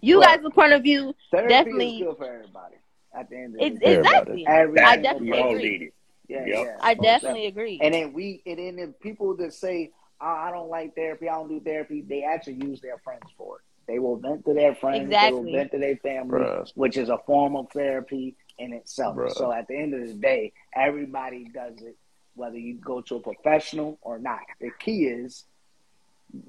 you 0.00 0.20
Right. 0.20 0.40
guys' 0.42 0.52
point 0.52 0.72
of 0.72 0.82
view, 0.82 1.14
Therapy 1.30 1.48
Definitely- 1.48 1.96
is 1.96 2.02
good 2.02 2.16
for 2.16 2.24
everybody. 2.26 2.76
At 3.14 3.28
the 3.28 3.36
end 3.36 3.54
of 3.56 3.60
it's 3.60 3.78
the 3.78 3.98
exactly. 3.98 4.46
Every 4.46 4.80
I 4.80 4.96
definitely 4.96 5.38
agree. 5.38 5.92
Yeah, 6.28 6.46
Yep. 6.46 6.64
yeah. 6.64 6.78
I 6.80 6.94
definitely 6.94 7.46
agree. 7.46 7.78
And 7.82 7.92
then 7.92 8.12
we, 8.14 8.42
and 8.46 8.58
then 8.58 8.76
the 8.76 8.88
people 9.00 9.36
that 9.36 9.52
say, 9.52 9.90
oh, 10.20 10.26
"I 10.26 10.50
don't 10.50 10.70
like 10.70 10.94
therapy, 10.94 11.28
I 11.28 11.34
don't 11.34 11.48
do 11.48 11.60
therapy," 11.60 12.00
they 12.00 12.22
actually 12.22 12.54
use 12.64 12.80
their 12.80 12.96
friends 12.98 13.30
for 13.36 13.56
it. 13.58 13.62
They 13.86 13.98
will 13.98 14.16
vent 14.16 14.46
to 14.46 14.54
their 14.54 14.74
friends, 14.74 15.02
exactly. 15.06 15.38
they 15.40 15.44
will 15.44 15.52
vent 15.52 15.72
to 15.72 15.78
their 15.78 15.96
family, 15.96 16.38
Bruh. 16.40 16.72
which 16.74 16.96
is 16.96 17.10
a 17.10 17.18
form 17.18 17.54
of 17.56 17.70
therapy 17.72 18.34
in 18.56 18.72
itself. 18.72 19.16
Bruh. 19.16 19.32
So 19.32 19.52
at 19.52 19.66
the 19.68 19.76
end 19.76 19.92
of 19.92 20.06
the 20.06 20.14
day, 20.14 20.52
everybody 20.74 21.44
does 21.52 21.82
it, 21.82 21.96
whether 22.34 22.58
you 22.58 22.74
go 22.74 23.00
to 23.02 23.16
a 23.16 23.20
professional 23.20 23.98
or 24.02 24.18
not. 24.18 24.40
The 24.60 24.70
key 24.78 25.04
is 25.06 25.44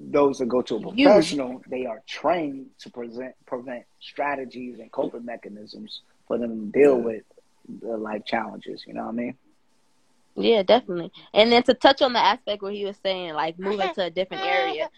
those 0.00 0.38
that 0.38 0.46
go 0.46 0.62
to 0.62 0.76
a 0.76 0.78
You. 0.94 1.06
professional, 1.08 1.62
they 1.68 1.86
are 1.86 2.02
trained 2.06 2.66
to 2.80 2.90
present 2.90 3.34
prevent 3.46 3.84
strategies 4.00 4.78
and 4.78 4.90
coping 4.90 5.24
mechanisms 5.24 6.00
for 6.26 6.38
them 6.38 6.72
to 6.72 6.78
deal 6.78 6.98
Yeah. 6.98 7.04
with 7.04 7.24
the 7.82 7.96
life 7.96 8.24
challenges. 8.24 8.84
You 8.86 8.94
know 8.94 9.02
what 9.04 9.10
I 9.10 9.12
mean? 9.12 9.38
Yeah, 10.36 10.62
definitely. 10.62 11.12
And 11.32 11.52
then 11.52 11.62
to 11.64 11.74
touch 11.74 12.02
on 12.02 12.12
the 12.12 12.18
aspect 12.18 12.62
where 12.62 12.72
he 12.72 12.84
was 12.84 12.96
saying 13.02 13.34
like 13.34 13.58
moving 13.58 13.92
to 13.94 14.04
a 14.04 14.10
different 14.10 14.44
area, 14.44 14.88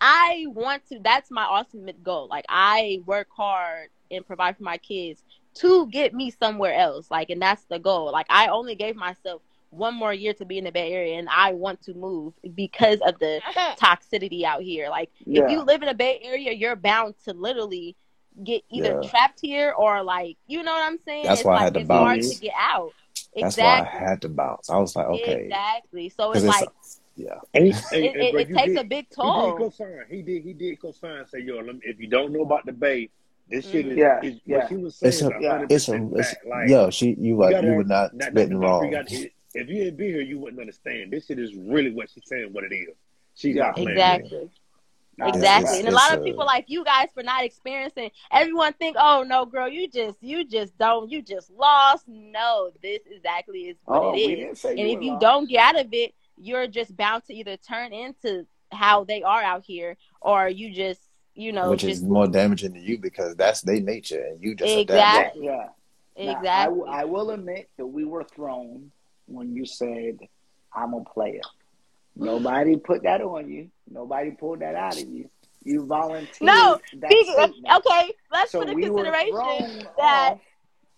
I 0.00 0.46
want 0.48 0.86
to. 0.88 0.98
That's 0.98 1.30
my 1.30 1.44
ultimate 1.44 2.02
goal. 2.02 2.26
Like 2.28 2.44
I 2.48 3.00
work 3.06 3.28
hard 3.34 3.88
and 4.10 4.26
provide 4.26 4.56
for 4.56 4.64
my 4.64 4.76
kids 4.78 5.22
to 5.54 5.86
get 5.86 6.12
me 6.12 6.30
somewhere 6.30 6.74
else. 6.74 7.10
Like, 7.10 7.30
and 7.30 7.40
that's 7.40 7.64
the 7.64 7.78
goal. 7.78 8.10
Like 8.12 8.26
I 8.28 8.48
only 8.48 8.74
gave 8.74 8.96
myself 8.96 9.40
one 9.74 9.94
more 9.94 10.12
year 10.14 10.32
to 10.34 10.44
be 10.44 10.58
in 10.58 10.64
the 10.64 10.72
Bay 10.72 10.92
Area, 10.92 11.18
and 11.18 11.28
I 11.28 11.52
want 11.52 11.82
to 11.82 11.94
move 11.94 12.34
because 12.54 12.98
of 13.06 13.18
the 13.18 13.40
toxicity 13.78 14.44
out 14.44 14.62
here. 14.62 14.88
Like 14.88 15.10
Yeah. 15.26 15.44
if 15.44 15.50
you 15.50 15.60
live 15.62 15.82
in 15.82 15.88
a 15.88 15.94
Bay 15.94 16.20
Area, 16.22 16.52
you're 16.52 16.76
bound 16.76 17.14
to 17.24 17.32
literally 17.32 17.96
get 18.42 18.62
either 18.70 19.00
Yeah. 19.02 19.08
trapped 19.08 19.40
here 19.40 19.72
or 19.76 20.02
like 20.02 20.36
you 20.46 20.62
know 20.62 20.72
what 20.72 20.82
I'm 20.84 20.98
saying. 21.04 21.24
That's 21.26 21.40
it's 21.40 21.46
why 21.46 21.52
I 21.52 21.56
like 21.56 21.64
had 21.64 21.74
to 21.74 21.80
it's 21.80 21.88
hard 21.90 22.20
bounce. 22.20 22.34
to 22.34 22.40
get 22.40 22.54
out. 22.58 22.92
That's 23.36 23.54
exactly. 23.56 23.98
why 23.98 24.04
I 24.06 24.08
had 24.10 24.22
to 24.22 24.28
bounce. 24.28 24.70
I 24.70 24.78
was 24.78 24.94
like, 24.96 25.06
okay, 25.06 25.44
Exactly. 25.44 26.08
So 26.08 26.28
because 26.32 26.44
it's 26.44 26.52
it's 26.54 26.60
like 26.60 26.68
yeah, 27.16 27.38
And 27.54 27.64
he, 27.66 27.70
it, 27.92 27.92
and- 27.92 28.04
and 28.04 28.16
it, 28.16 28.32
bro, 28.32 28.40
it 28.40 28.48
takes 28.48 28.68
did- 28.68 28.78
a 28.78 28.84
big 28.84 29.06
He 29.06 29.10
did 29.10 29.10
toll. 29.14 29.56
co-sign. 29.56 30.00
He 30.10 30.22
did. 30.22 30.42
He 30.42 30.52
did 30.52 30.80
co-sign. 30.80 31.18
and 31.18 31.28
Say, 31.28 31.42
yo, 31.42 31.56
let 31.56 31.66
me, 31.76 31.80
if 31.84 32.00
you 32.00 32.08
don't 32.08 32.32
know 32.32 32.42
about 32.42 32.66
the 32.66 32.72
Bay, 32.72 33.08
this 33.48 33.70
shit 33.70 33.86
is, 33.86 33.96
Yeah, 33.96 34.20
is 34.22 34.40
yeah. 34.44 34.58
what 34.58 34.68
she 34.68 34.76
was 34.76 34.96
saying. 34.96 35.08
it's 35.10 35.22
a, 35.22 35.26
is 35.28 35.32
yeah, 35.40 35.58
100% 35.58 35.70
it's 35.70 35.88
a, 35.88 36.08
it's. 36.16 36.34
Like, 36.48 36.68
yo, 36.68 36.90
she, 36.90 37.14
you 37.18 37.36
like, 37.36 37.52
gotta- 37.52 37.66
you 37.68 37.72
were 37.74 37.84
not 37.84 38.14
not- 38.14 38.30
spitting 38.30 38.58
not- 38.58 38.66
wrong. 38.66 38.84
you 38.86 38.90
gotta- 38.90 39.30
if 39.54 39.68
you 39.68 39.84
didn't 39.84 39.96
be 39.96 40.08
here, 40.08 40.20
you 40.22 40.38
wouldn't 40.38 40.60
understand. 40.60 41.12
This 41.12 41.26
shit 41.26 41.38
is 41.38 41.54
really 41.54 41.92
what 41.92 42.10
she's 42.10 42.24
saying. 42.26 42.52
What 42.52 42.64
it 42.64 42.72
is. 42.74 42.94
She's 43.34 43.56
Yeah. 43.56 43.72
not. 43.76 43.78
Exactly. 43.78 44.50
Nah, 45.16 45.28
Exactly. 45.28 45.64
it's- 45.68 45.78
and 45.80 45.88
a 45.88 45.92
lot 45.92 46.12
of 46.12 46.20
a- 46.22 46.24
people 46.24 46.42
uh, 46.42 46.46
like 46.46 46.64
you 46.68 46.84
guys 46.84 47.08
for 47.14 47.22
not 47.22 47.44
experiencing 47.44 48.10
everyone 48.32 48.72
think, 48.72 48.96
oh 48.98 49.22
no, 49.22 49.46
girl, 49.46 49.68
you 49.68 49.86
just 49.88 50.20
you 50.22 50.44
just 50.44 50.76
don't 50.76 51.08
you 51.10 51.22
just 51.22 51.50
lost. 51.50 52.06
No, 52.08 52.70
this 52.82 53.00
exactly 53.06 53.68
is 53.68 53.76
what 53.84 54.02
Oh, 54.02 54.08
it 54.10 54.14
we 54.16 54.22
is. 54.22 54.28
didn't 54.40 54.58
say 54.58 54.70
And 54.70 54.80
if 54.90 55.00
you 55.02 55.12
lost. 55.12 55.20
don't 55.20 55.48
get 55.48 55.60
out 55.60 55.80
of 55.80 55.88
it, 55.92 56.14
you're 56.36 56.66
just 56.66 56.96
bound 56.96 57.24
to 57.26 57.34
either 57.34 57.56
turn 57.56 57.92
into 57.92 58.44
how 58.72 59.04
they 59.04 59.22
are 59.22 59.40
out 59.42 59.64
here 59.64 59.96
or 60.20 60.48
you 60.48 60.72
just 60.72 61.00
you 61.36 61.52
know 61.52 61.70
which 61.70 61.82
just 61.82 61.92
is 61.92 62.02
more 62.02 62.26
damaging 62.26 62.74
to 62.74 62.80
you 62.80 62.98
because 62.98 63.36
that's 63.36 63.60
their 63.62 63.80
nature, 63.80 64.20
and 64.24 64.42
you 64.42 64.56
just 64.56 64.76
adapt. 64.76 65.36
Exactly. 65.36 65.44
Yeah. 65.46 65.68
Now, 66.16 66.24
I, 66.32 66.38
exactly. 66.38 66.78
w- 66.80 66.92
I 66.92 67.04
will 67.04 67.30
admit 67.30 67.70
that 67.76 67.86
we 67.86 68.04
were 68.04 68.24
thrown 68.24 68.90
when 69.26 69.54
you 69.54 69.66
said, 69.66 70.18
I'm 70.74 70.94
a 70.94 71.02
player. 71.04 71.40
Nobody 72.16 72.76
put 72.76 73.02
that 73.02 73.20
on 73.20 73.48
you. 73.50 73.70
Nobody 73.90 74.30
pulled 74.32 74.60
that 74.60 74.74
out 74.74 75.00
of 75.00 75.08
you. 75.08 75.28
You 75.64 75.86
volunteered. 75.86 76.42
No, 76.42 76.78
that 76.98 77.10
speaking- 77.10 77.64
okay, 77.74 78.12
let's 78.30 78.52
So 78.52 78.60
put 78.60 78.68
in 78.68 78.74
we 78.76 78.82
consideration 78.84 79.86
that 79.98 80.36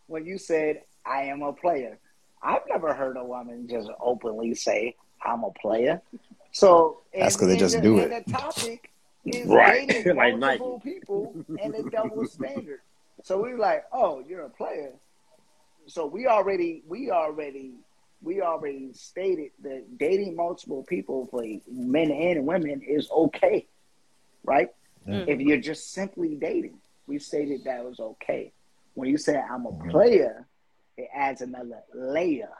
when 0.09 0.27
you 0.27 0.39
said, 0.39 0.83
I 1.05 1.23
am 1.25 1.43
a 1.43 1.53
player. 1.53 1.99
I've 2.43 2.63
never 2.69 2.93
heard 2.93 3.17
a 3.17 3.25
woman 3.25 3.67
just 3.69 3.89
openly 4.01 4.55
say, 4.55 4.97
I'm 5.25 5.45
a 5.45 5.51
player. 5.53 6.03
So 6.53 7.01
That's 7.15 7.37
'cause 7.37 7.49
they 7.49 7.57
just 7.57 7.77
the- 7.77 7.81
do 7.83 7.99
it. 7.99 8.25
The 8.27 8.33
topic 8.33 8.91
is 9.25 9.47
Right. 9.49 9.89
dating 9.89 10.17
Like 10.17 10.37
multiple 10.39 10.81
people 10.81 11.35
and 11.61 11.73
the 11.75 11.89
double 11.91 12.27
standard. 12.27 12.81
So 13.23 13.41
we 13.41 13.53
were 13.53 13.59
like, 13.59 13.85
oh, 13.93 14.23
you're 14.29 14.43
a 14.45 14.51
player. 14.51 14.93
So 15.87 16.07
we 16.07 16.27
already, 16.27 16.83
we 16.87 17.11
already, 17.11 17.75
we 18.23 18.41
already 18.41 18.93
stated 18.93 19.53
that 19.63 19.99
dating 19.99 20.37
multiple 20.37 20.85
people 20.85 21.27
for 21.31 21.45
men 21.71 22.11
and 22.11 22.47
women 22.47 22.83
is 22.83 23.11
okay, 23.11 23.67
right? 24.45 24.69
Yeah. 25.07 25.25
If 25.27 25.41
you're 25.41 25.61
just 25.61 25.93
simply 25.93 26.37
dating, 26.37 26.79
we 27.07 27.19
stated 27.19 27.65
that 27.65 27.85
was 27.85 28.01
okay. 28.01 28.53
When 28.95 29.09
you 29.09 29.19
say 29.19 29.37
I'm 29.37 29.67
a 29.67 29.73
Mhm. 29.73 29.91
player, 29.91 30.47
it 30.97 31.09
adds 31.15 31.41
another 31.43 31.83
layer. 31.95 32.51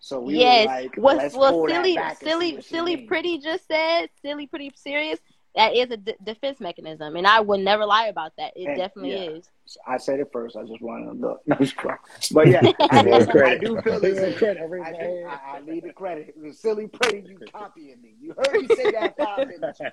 So 0.00 0.20
we 0.20 0.34
yes, 0.34 0.66
were 0.66 0.74
like, 0.74 0.96
what 0.96 1.16
let's 1.18 1.34
what 1.36 1.68
silly 1.68 1.94
back 1.94 2.22
and 2.22 2.30
see 2.30 2.30
silly 2.30 2.62
silly 2.62 2.96
pretty 3.06 3.38
just 3.38 3.66
said, 3.66 4.08
silly 4.22 4.46
pretty 4.46 4.72
serious. 4.74 5.20
That 5.56 5.74
is 5.74 5.90
a 5.90 5.96
d- 5.96 6.14
defense 6.22 6.60
mechanism, 6.60 7.16
and 7.16 7.26
I 7.26 7.40
would 7.40 7.60
never 7.60 7.84
lie 7.84 8.06
about 8.06 8.32
that. 8.38 8.52
It 8.56 8.66
And- 8.68 8.76
definitely 8.76 9.12
yeah. 9.14 9.30
is. 9.32 9.48
I 9.86 9.98
said 9.98 10.18
it 10.20 10.30
first. 10.32 10.56
I 10.56 10.62
just 10.64 10.80
wanted 10.80 11.06
to 11.06 11.12
look. 11.12 11.40
No, 11.46 11.56
it's 11.60 11.72
crap. 11.72 12.00
But 12.32 12.48
yeah, 12.48 12.60
I, 12.90 13.02
do- 13.02 13.44
I 13.44 13.58
do 13.58 13.80
feel 13.82 14.00
Give 14.00 14.16
this. 14.16 14.38
credit. 14.38 14.62
I 14.62 14.88
I, 14.88 14.92
do. 14.92 15.26
I, 15.26 15.56
I 15.56 15.60
need 15.64 15.84
the 15.84 15.92
credit. 15.92 16.34
It 16.36 16.40
was 16.40 16.58
silly 16.58 16.86
pretty. 16.88 17.28
You 17.28 17.38
copying 17.52 18.00
me. 18.02 18.14
You 18.20 18.34
heard 18.36 18.52
me 18.62 18.68
say 18.76 18.90
that 18.92 19.16
five 19.16 19.48
minutes 19.48 19.80
ago. 19.80 19.90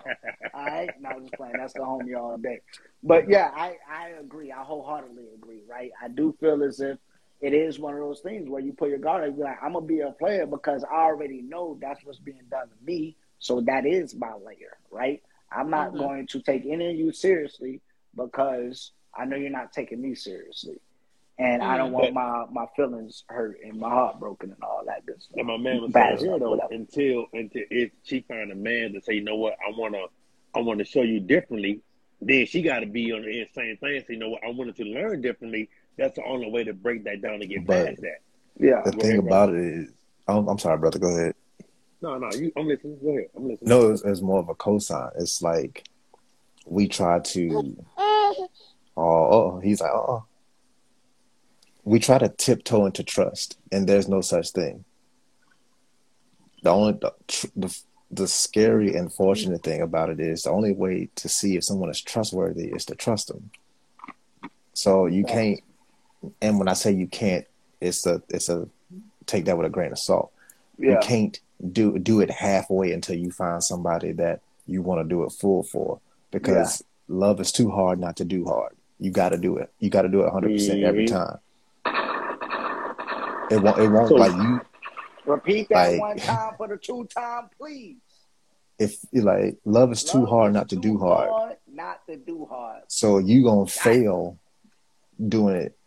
All 0.53 0.65
right. 0.65 0.89
No, 0.99 1.09
I'm 1.09 1.21
just 1.21 1.33
playing. 1.33 1.53
That's 1.57 1.73
the 1.73 1.79
homie 1.79 2.17
all 2.19 2.37
day. 2.37 2.61
But 3.03 3.29
yeah, 3.29 3.51
I, 3.55 3.77
I 3.91 4.09
agree. 4.19 4.51
I 4.51 4.63
wholeheartedly 4.63 5.25
agree. 5.35 5.61
Right. 5.69 5.91
I 6.01 6.07
do 6.07 6.35
feel 6.39 6.63
as 6.63 6.79
if 6.79 6.97
it 7.41 7.53
is 7.53 7.77
one 7.79 7.93
of 7.93 7.99
those 7.99 8.19
things 8.21 8.49
where 8.49 8.61
you 8.61 8.73
put 8.73 8.89
your 8.89 8.97
guard 8.99 9.27
up. 9.29 9.35
You're 9.37 9.45
like, 9.45 9.61
I'm 9.61 9.73
gonna 9.73 9.85
be 9.85 9.99
a 10.01 10.11
player 10.11 10.45
because 10.47 10.83
I 10.83 11.01
already 11.01 11.41
know 11.43 11.77
that's 11.81 12.03
what's 12.03 12.19
being 12.19 12.41
done 12.49 12.67
to 12.69 12.75
me. 12.85 13.15
So 13.39 13.61
that 13.61 13.85
is 13.85 14.15
my 14.15 14.33
layer. 14.33 14.77
Right. 14.91 15.21
I'm 15.51 15.69
not 15.69 15.93
Mhm. 15.93 15.97
going 15.99 16.27
to 16.27 16.41
take 16.41 16.65
any 16.65 16.89
of 16.91 16.95
you 16.95 17.11
seriously 17.11 17.81
because 18.15 18.91
I 19.13 19.25
know 19.25 19.35
you're 19.35 19.49
not 19.49 19.71
taking 19.73 20.01
me 20.01 20.15
seriously. 20.15 20.79
And 21.39 21.61
I 21.61 21.77
don't 21.77 21.91
want 21.91 22.13
my, 22.13 22.45
my 22.51 22.65
feelings 22.75 23.23
hurt 23.27 23.59
and 23.63 23.79
my 23.79 23.89
heart 23.89 24.19
broken 24.19 24.51
and 24.51 24.63
all 24.63 24.81
that 24.87 25.05
good 25.05 25.21
stuff. 25.21 25.37
And 25.37 25.47
my 25.47 25.57
man 25.57 25.81
was 25.83 25.91
Bad 25.91 26.19
saying 26.19 26.31
here 26.31 26.39
stuff, 26.39 26.59
though, 26.69 26.75
until 26.75 27.25
until 27.31 27.61
if 27.69 27.91
she 28.03 28.21
find 28.21 28.51
a 28.51 28.55
man 28.55 28.93
to 28.93 29.01
say, 29.01 29.13
you 29.13 29.23
know 29.23 29.35
what, 29.35 29.53
I 29.65 29.71
wanna 29.77 30.05
I 30.55 30.61
wanna 30.61 30.83
show 30.83 31.03
you 31.03 31.19
differently, 31.19 31.81
then 32.21 32.47
she 32.47 32.63
gotta 32.63 32.87
be 32.87 33.11
on 33.11 33.21
the 33.21 33.47
same 33.53 33.77
thing. 33.77 34.03
So 34.07 34.13
you 34.13 34.17
know 34.19 34.29
what, 34.29 34.43
I 34.43 34.49
wanted 34.49 34.77
to 34.77 34.83
learn 34.85 35.21
differently. 35.21 35.69
That's 35.95 36.15
the 36.15 36.23
only 36.25 36.49
way 36.49 36.63
to 36.63 36.73
break 36.73 37.03
that 37.03 37.21
down 37.21 37.35
and 37.35 37.47
get 37.49 37.65
But- 37.67 37.85
past 37.85 38.01
that. 38.01 38.17
Yeah. 38.59 38.81
The 38.83 38.91
Go 38.93 38.97
thing 38.99 39.11
ahead, 39.11 39.23
about 39.25 39.49
it 39.53 39.57
is, 39.63 39.91
I'm, 40.27 40.47
I'm 40.47 40.57
sorry, 40.57 40.79
brother. 40.79 40.97
Go 40.97 41.15
ahead. 41.15 41.35
No, 42.01 42.17
no, 42.17 42.29
you 42.31 42.51
I'm 42.55 42.67
listening. 42.67 42.99
Go 43.01 43.09
ahead. 43.09 43.29
I'm 43.35 43.47
listening. 43.47 43.69
No, 43.69 43.91
it's, 43.91 44.03
it's 44.03 44.21
more 44.21 44.39
of 44.39 44.49
a 44.49 44.55
cosign. 44.55 45.11
It's 45.17 45.41
like 45.41 45.87
we 46.65 46.87
try 46.87 47.19
to. 47.19 47.77
Oh, 48.99 49.29
oh, 49.31 49.59
he's 49.59 49.79
like, 49.79 49.91
oh. 49.91 50.25
We 51.83 51.99
try 51.99 52.17
to 52.17 52.29
tiptoe 52.29 52.87
into 52.87 53.03
trust, 53.03 53.59
and 53.71 53.87
there's 53.87 54.09
no 54.09 54.21
such 54.21 54.49
thing. 54.49 54.83
The 56.63 56.71
only 56.71 56.93
the, 56.93 57.13
the 57.55 57.79
the 58.09 58.27
scary 58.27 58.95
and 58.95 59.13
fortunate 59.13 59.61
thing 59.61 59.81
about 59.81 60.09
it 60.09 60.19
is 60.19 60.43
the 60.43 60.49
only 60.49 60.71
way 60.71 61.09
to 61.15 61.29
see 61.29 61.55
if 61.55 61.63
someone 61.63 61.89
is 61.89 62.01
trustworthy 62.01 62.69
is 62.69 62.85
to 62.85 62.95
trust 62.95 63.27
them. 63.27 63.51
So 64.73 65.05
you 65.05 65.23
can't, 65.23 65.59
and 66.41 66.57
when 66.57 66.67
I 66.67 66.73
say 66.73 66.91
you 66.91 67.07
can't, 67.07 67.45
it's 67.79 68.05
a 68.07 68.21
it's 68.29 68.49
a 68.49 68.67
take 69.27 69.45
that 69.45 69.57
with 69.57 69.67
a 69.67 69.69
grain 69.69 69.91
of 69.91 69.99
salt. 69.99 70.31
Yeah. 70.79 70.93
You 70.93 70.97
can't 71.01 71.39
do 71.71 71.97
do 71.99 72.19
it 72.21 72.29
halfway 72.29 72.91
until 72.91 73.15
you 73.15 73.31
find 73.31 73.63
somebody 73.63 74.11
that 74.13 74.41
you 74.65 74.81
want 74.81 75.01
to 75.01 75.07
do 75.07 75.23
it 75.23 75.31
full 75.31 75.63
for 75.63 75.99
because 76.31 76.83
love 77.07 77.39
is 77.39 77.51
too 77.51 77.71
hard 77.71 77.99
not 77.99 78.17
to 78.17 78.25
do 78.25 78.45
hard. 78.45 78.73
You 78.99 79.11
got 79.11 79.29
to 79.29 79.37
do 79.37 79.57
it. 79.57 79.71
You 79.79 79.89
got 79.89 80.01
to 80.03 80.09
do 80.09 80.21
it 80.21 80.31
100% 80.31 80.83
every 80.83 81.07
Mhm. 81.07 81.11
time. 81.11 81.39
It 83.49 83.61
won't. 83.61 83.79
It 83.79 83.89
won't 83.89 84.09
So- 84.09 84.15
like 84.15 84.33
you. 84.33 84.61
Repeat 85.25 85.69
that 85.69 85.91
Like- 85.91 85.99
one 85.99 86.17
time 86.17 86.53
for 86.57 86.67
the 86.67 86.77
two 86.77 87.05
time, 87.05 87.49
please. 87.57 87.97
If 88.79 89.03
like 89.13 89.57
love 89.65 89.91
is 89.91 90.03
too 90.03 90.19
Love 90.19 90.29
hard 90.29 90.51
is 90.51 90.53
not 90.53 90.69
to 90.69 90.75
too 90.75 90.81
do 90.81 90.97
hard. 90.99 91.29
hard 91.29 91.57
not 91.73 92.05
to 92.07 92.15
do 92.17 92.45
hard. 92.45 92.83
So 92.87 93.17
you 93.17 93.43
gonna 93.43 93.65
fail 93.65 94.37
doing 95.27 95.55
it. 95.55 95.77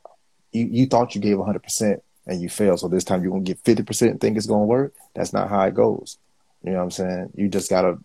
You 0.53 0.67
you 0.67 0.87
thought 0.87 1.15
you 1.15 1.21
gave 1.21 1.39
100 1.39 1.63
percent 1.63 2.03
and 2.31 2.41
you 2.41 2.49
fail. 2.49 2.77
So 2.77 2.89
this 2.89 3.05
time 3.05 3.23
you're 3.23 3.33
gonna 3.33 3.43
get 3.43 3.59
50 3.65 3.83
percent 3.83 4.11
and 4.13 4.21
think 4.21 4.37
it's 4.37 4.47
gonna 4.47 4.65
work. 4.65 4.95
That's 5.15 5.33
not 5.33 5.51
how 5.51 5.63
it 5.65 5.75
goes. 5.75 6.17
You 6.63 6.71
know 6.71 6.79
what 6.79 6.85
I'm 6.85 6.91
saying? 6.93 7.33
You 7.35 7.49
just 7.49 7.69
gotta 7.69 7.99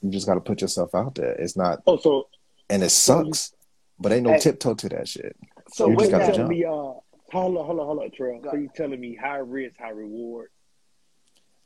you 0.00 0.10
just 0.10 0.26
gotta 0.26 0.40
put 0.40 0.62
yourself 0.62 0.94
out 0.94 1.16
there. 1.16 1.32
It's 1.32 1.56
not 1.56 1.82
Oh, 1.86 1.98
so 1.98 2.28
and 2.70 2.82
it 2.82 2.90
sucks, 2.90 3.52
but 3.98 4.12
ain't 4.12 4.26
no 4.26 4.38
tiptoe 4.38 4.74
to 4.74 4.88
that 4.90 5.08
shit. 5.08 5.36
So 5.72 5.90
You 5.90 5.96
just 5.96 6.10
gotta 6.10 6.32
jump. 6.32 6.48
me, 6.48 6.64
uh, 6.64 6.70
hold 6.70 7.02
on, 7.32 7.66
hold 7.66 7.80
on, 7.80 7.86
hold 7.86 7.98
on, 7.98 8.10
Trell. 8.10 8.42
So 8.50 8.56
you 8.56 8.70
telling 8.74 9.00
me 9.00 9.16
high 9.16 9.38
risk, 9.38 9.76
high 9.78 9.90
reward? 9.90 10.48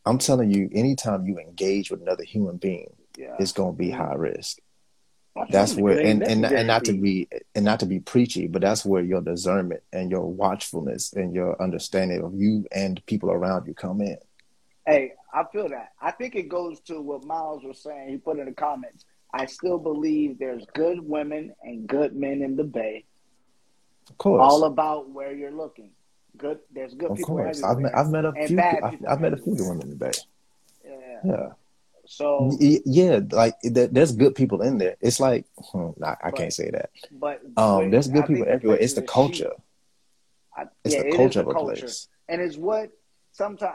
I'm 0.07 0.19
telling 0.19 0.51
you, 0.51 0.71
anytime 0.73 1.27
you 1.27 1.39
engage 1.39 1.91
with 1.91 2.01
another 2.01 2.23
human 2.25 2.57
being, 2.57 2.95
yeah. 3.19 3.37
it's 3.39 3.53
gonna 3.53 3.73
be 3.73 3.91
high 3.91 4.15
risk. 4.15 4.59
That's 5.51 5.75
where 5.75 5.99
and, 5.99 6.23
and 6.23 6.45
and 6.45 6.67
not 6.67 6.85
to 6.87 6.93
be 6.93 7.29
and 7.55 7.65
not 7.65 7.81
to 7.81 7.87
be 7.87 8.01
preachy, 8.01 8.47
but 8.47 8.63
that's 8.63 8.85
where 8.85 9.03
your 9.03 9.21
discernment 9.21 9.83
and 9.93 10.11
your 10.11 10.27
watchfulness 10.27 11.13
and 11.13 11.35
your 11.35 11.61
understanding 11.63 12.23
of 12.23 12.35
you 12.35 12.67
and 12.73 13.05
people 13.07 13.31
around 13.31 13.67
you 13.67 13.75
come 13.75 14.01
in. 14.01 14.17
Hey, 14.87 15.13
I 15.35 15.45
feel 15.53 15.69
that. 15.69 15.91
I 16.01 16.13
think 16.13 16.37
it 16.37 16.49
goes 16.49 16.81
to 16.83 17.01
what 17.01 17.25
Miles 17.25 17.65
was 17.65 17.83
saying. 17.83 18.09
He 18.09 18.17
put 18.17 18.39
in 18.39 18.47
the 18.47 18.53
comments. 18.53 19.05
I 19.35 19.47
still 19.47 19.79
believe 19.79 20.39
there's 20.39 20.65
good 20.75 21.01
women 21.01 21.55
and 21.63 21.87
good 21.87 22.15
men 22.17 22.43
in 22.43 22.57
the 22.57 22.65
Bay. 22.65 23.05
Of 24.09 24.19
course. 24.19 24.43
All 24.43 24.65
about 24.65 25.11
where 25.11 25.35
you're 25.35 25.51
looking. 25.51 25.91
Good. 26.37 26.61
There's 26.73 26.95
good 26.95 27.11
Of 27.11 27.17
people 27.19 27.37
course, 27.37 27.63
I've 27.63 27.79
met 27.79 27.95
I've 27.95 28.11
met 28.11 28.25
a 28.25 28.33
few 28.33 28.61
I've, 28.61 28.95
I've 29.09 29.21
met 29.21 29.33
a 29.33 29.37
few 29.37 29.55
women 29.55 29.83
in 29.83 29.91
the 29.91 29.97
Bay. 29.97 30.13
Yeah. 30.85 31.21
Yeah, 31.25 31.49
So, 32.09 32.57
yeah, 32.61 33.21
like 33.31 33.55
there's 33.63 34.13
good 34.13 34.35
people 34.35 34.63
in 34.63 34.79
there. 34.79 34.97
It's 35.01 35.19
like 35.21 35.47
hmm, 35.73 35.91
I, 36.03 36.11
I 36.11 36.17
But- 36.31 36.37
can't 36.37 36.53
say 36.53 36.71
that. 36.71 36.91
but 37.11 37.41
Um, 37.57 37.91
there's 37.91 38.09
good 38.09 38.25
I 38.25 38.27
people 38.27 38.47
everywhere. 38.49 38.79
It's 38.81 38.95
the 38.95 39.03
culture. 39.03 39.53
I, 40.57 40.67
It's 40.85 40.95
yeah, 40.95 41.03
the 41.03 41.09
it 41.09 41.17
culture 41.17 41.43
the 41.43 41.51
of 41.51 41.57
a 41.57 41.59
culture. 41.59 41.81
place. 41.81 42.09
and 42.29 42.41
it's 42.41 42.57
what 42.57 42.91
sometimes 43.33 43.75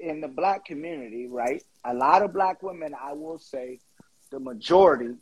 in 0.00 0.20
the 0.20 0.28
black 0.28 0.64
community, 0.64 1.26
right? 1.26 1.62
A 1.84 1.94
lot 1.94 2.22
of 2.22 2.32
black 2.32 2.62
women, 2.62 2.94
I 3.00 3.12
will 3.14 3.38
say, 3.38 3.80
the 4.30 4.38
majority 4.40 5.14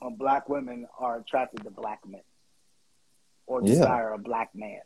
of 0.00 0.16
black 0.18 0.48
women 0.48 0.86
are 0.98 1.18
attracted 1.18 1.64
to 1.64 1.70
black 1.70 2.00
men 2.06 2.20
or 3.46 3.60
Yeah. 3.62 3.68
desire 3.74 4.10
a 4.12 4.18
black 4.18 4.54
man. 4.54 4.80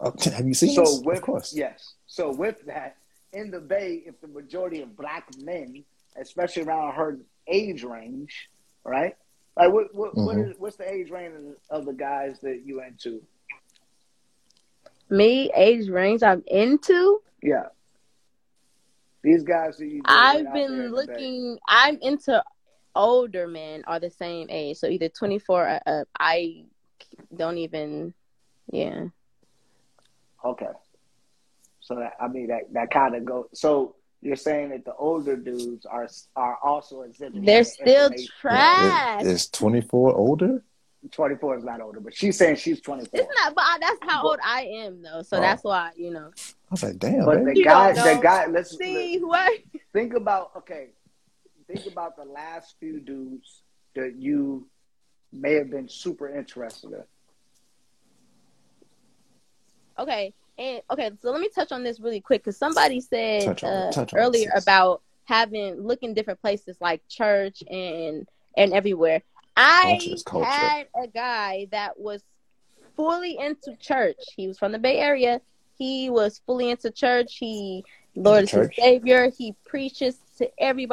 Uh, 0.00 0.10
Have 0.32 0.48
you 0.48 0.54
seen 0.54 0.70
So 0.74 0.80
this? 0.82 1.00
with 1.04 1.18
of 1.18 1.22
course. 1.22 1.54
yes, 1.54 1.94
so 2.06 2.32
with 2.32 2.64
that, 2.66 2.96
in 3.36 3.50
the 3.50 3.60
Bay, 3.60 4.02
if 4.06 4.20
the 4.20 4.28
majority 4.28 4.80
of 4.82 4.96
black 4.96 5.28
men, 5.36 5.84
especially 6.20 6.62
around 6.62 6.94
her 6.94 7.18
age 7.46 7.84
range, 7.84 8.48
right? 8.84 9.14
Like 9.56 9.72
what 9.72 9.94
what, 9.94 10.16
what 10.16 10.36
Mhm. 10.36 10.50
is 10.50 10.58
what's 10.58 10.76
the 10.76 10.90
age 10.90 11.10
range 11.10 11.34
of 11.70 11.84
the 11.84 11.92
guys 11.92 12.40
that 12.40 12.62
you 12.64 12.82
into? 12.82 13.22
Me, 15.08 15.50
age 15.54 15.88
range 15.88 16.22
I'm 16.22 16.42
into. 16.46 17.22
Yeah. 17.42 17.68
These 19.22 19.44
guys 19.44 19.76
that 19.78 19.86
you 19.86 20.02
I've 20.04 20.46
out 20.46 20.54
there 20.54 20.62
in 20.64 20.68
been 20.68 20.90
looking. 20.92 21.58
I'm 21.68 21.98
into 22.00 22.42
older 22.94 23.46
men 23.46 23.84
are 23.86 24.00
the 24.00 24.10
same 24.10 24.48
age, 24.50 24.78
so 24.78 24.86
either 24.88 25.08
24 25.08 25.68
or 25.68 25.80
up. 25.86 26.08
I 26.18 26.64
don't 27.34 27.58
even. 27.58 28.14
Yeah. 28.72 29.08
Okay. 30.44 30.72
So 31.86 31.94
that 31.94 32.14
I 32.20 32.26
mean 32.26 32.48
that 32.48 32.62
that 32.72 32.90
kind 32.90 33.14
of 33.14 33.24
go. 33.24 33.48
So 33.54 33.94
you're 34.20 34.34
saying 34.34 34.70
that 34.70 34.84
the 34.84 34.94
older 34.96 35.36
dudes 35.36 35.86
are 35.86 36.08
are 36.34 36.58
also 36.60 37.02
exhibiting. 37.02 37.44
They're 37.44 37.62
still 37.62 38.06
information. 38.06 38.28
trash. 38.40 39.22
Is, 39.22 39.28
is 39.28 39.48
24 39.50 40.16
older? 40.16 40.64
24 41.12 41.58
is 41.58 41.64
not 41.64 41.80
older, 41.80 42.00
but 42.00 42.12
she's 42.12 42.36
saying 42.36 42.56
she's 42.56 42.80
24. 42.80 43.08
It's 43.20 43.28
not, 43.40 43.54
but 43.54 43.62
that's 43.80 43.98
how 44.02 44.24
old 44.26 44.40
I 44.42 44.62
am, 44.62 45.02
though. 45.02 45.22
So 45.22 45.36
Oh. 45.36 45.40
that's 45.40 45.62
why 45.62 45.92
you 45.96 46.10
know. 46.10 46.32
I 46.34 46.72
was 46.72 46.82
like, 46.82 46.98
damn, 46.98 47.24
But 47.24 47.44
baby. 47.44 47.52
the 47.52 47.58
You 47.60 47.64
guy, 47.64 47.92
the 47.92 48.20
guy. 48.20 48.46
Let's 48.46 48.76
See 48.76 49.18
what? 49.18 49.60
think 49.92 50.14
about. 50.14 50.50
Okay, 50.56 50.88
think 51.68 51.86
about 51.86 52.16
the 52.16 52.24
last 52.24 52.74
few 52.80 52.98
dudes 52.98 53.62
that 53.94 54.16
you 54.18 54.66
may 55.32 55.52
have 55.54 55.70
been 55.70 55.88
super 55.88 56.36
interested 56.36 56.90
in. 56.90 57.04
Okay, 59.98 60.34
and 60.58 60.80
okay, 60.90 61.10
so 61.20 61.30
let 61.30 61.40
me 61.40 61.48
touch 61.54 61.72
on 61.72 61.82
this 61.82 62.00
really 62.00 62.20
quick 62.20 62.42
because 62.42 62.56
somebody 62.56 63.00
said 63.00 63.44
Touch 63.44 63.64
on 63.64 63.72
uh, 63.72 63.92
Touch 63.92 64.14
on 64.14 64.18
earlier 64.20 64.50
sis. 64.54 64.62
about 64.62 65.02
having 65.24 65.80
looking 65.80 66.14
different 66.14 66.40
places 66.40 66.76
like 66.80 67.02
church 67.08 67.62
and 67.70 68.26
and 68.56 68.72
everywhere. 68.72 69.22
I 69.56 69.98
Culture 70.00 70.22
culture. 70.24 70.46
had 70.46 70.86
a 71.02 71.06
guy 71.08 71.68
that 71.70 71.98
was 71.98 72.22
fully 72.96 73.38
into 73.38 73.76
church. 73.76 74.16
He 74.36 74.46
was 74.48 74.58
from 74.58 74.72
the 74.72 74.78
Bay 74.78 74.98
Area. 74.98 75.40
He 75.78 76.10
was 76.10 76.40
fully 76.46 76.70
into 76.70 76.90
church. 76.90 77.36
He 77.38 77.84
Lord 78.14 78.44
is 78.44 78.50
his? 78.50 78.68
Savior. 78.78 79.30
He 79.36 79.54
preaches 79.66 80.16
to 80.38 80.50
everybody. 80.58 80.88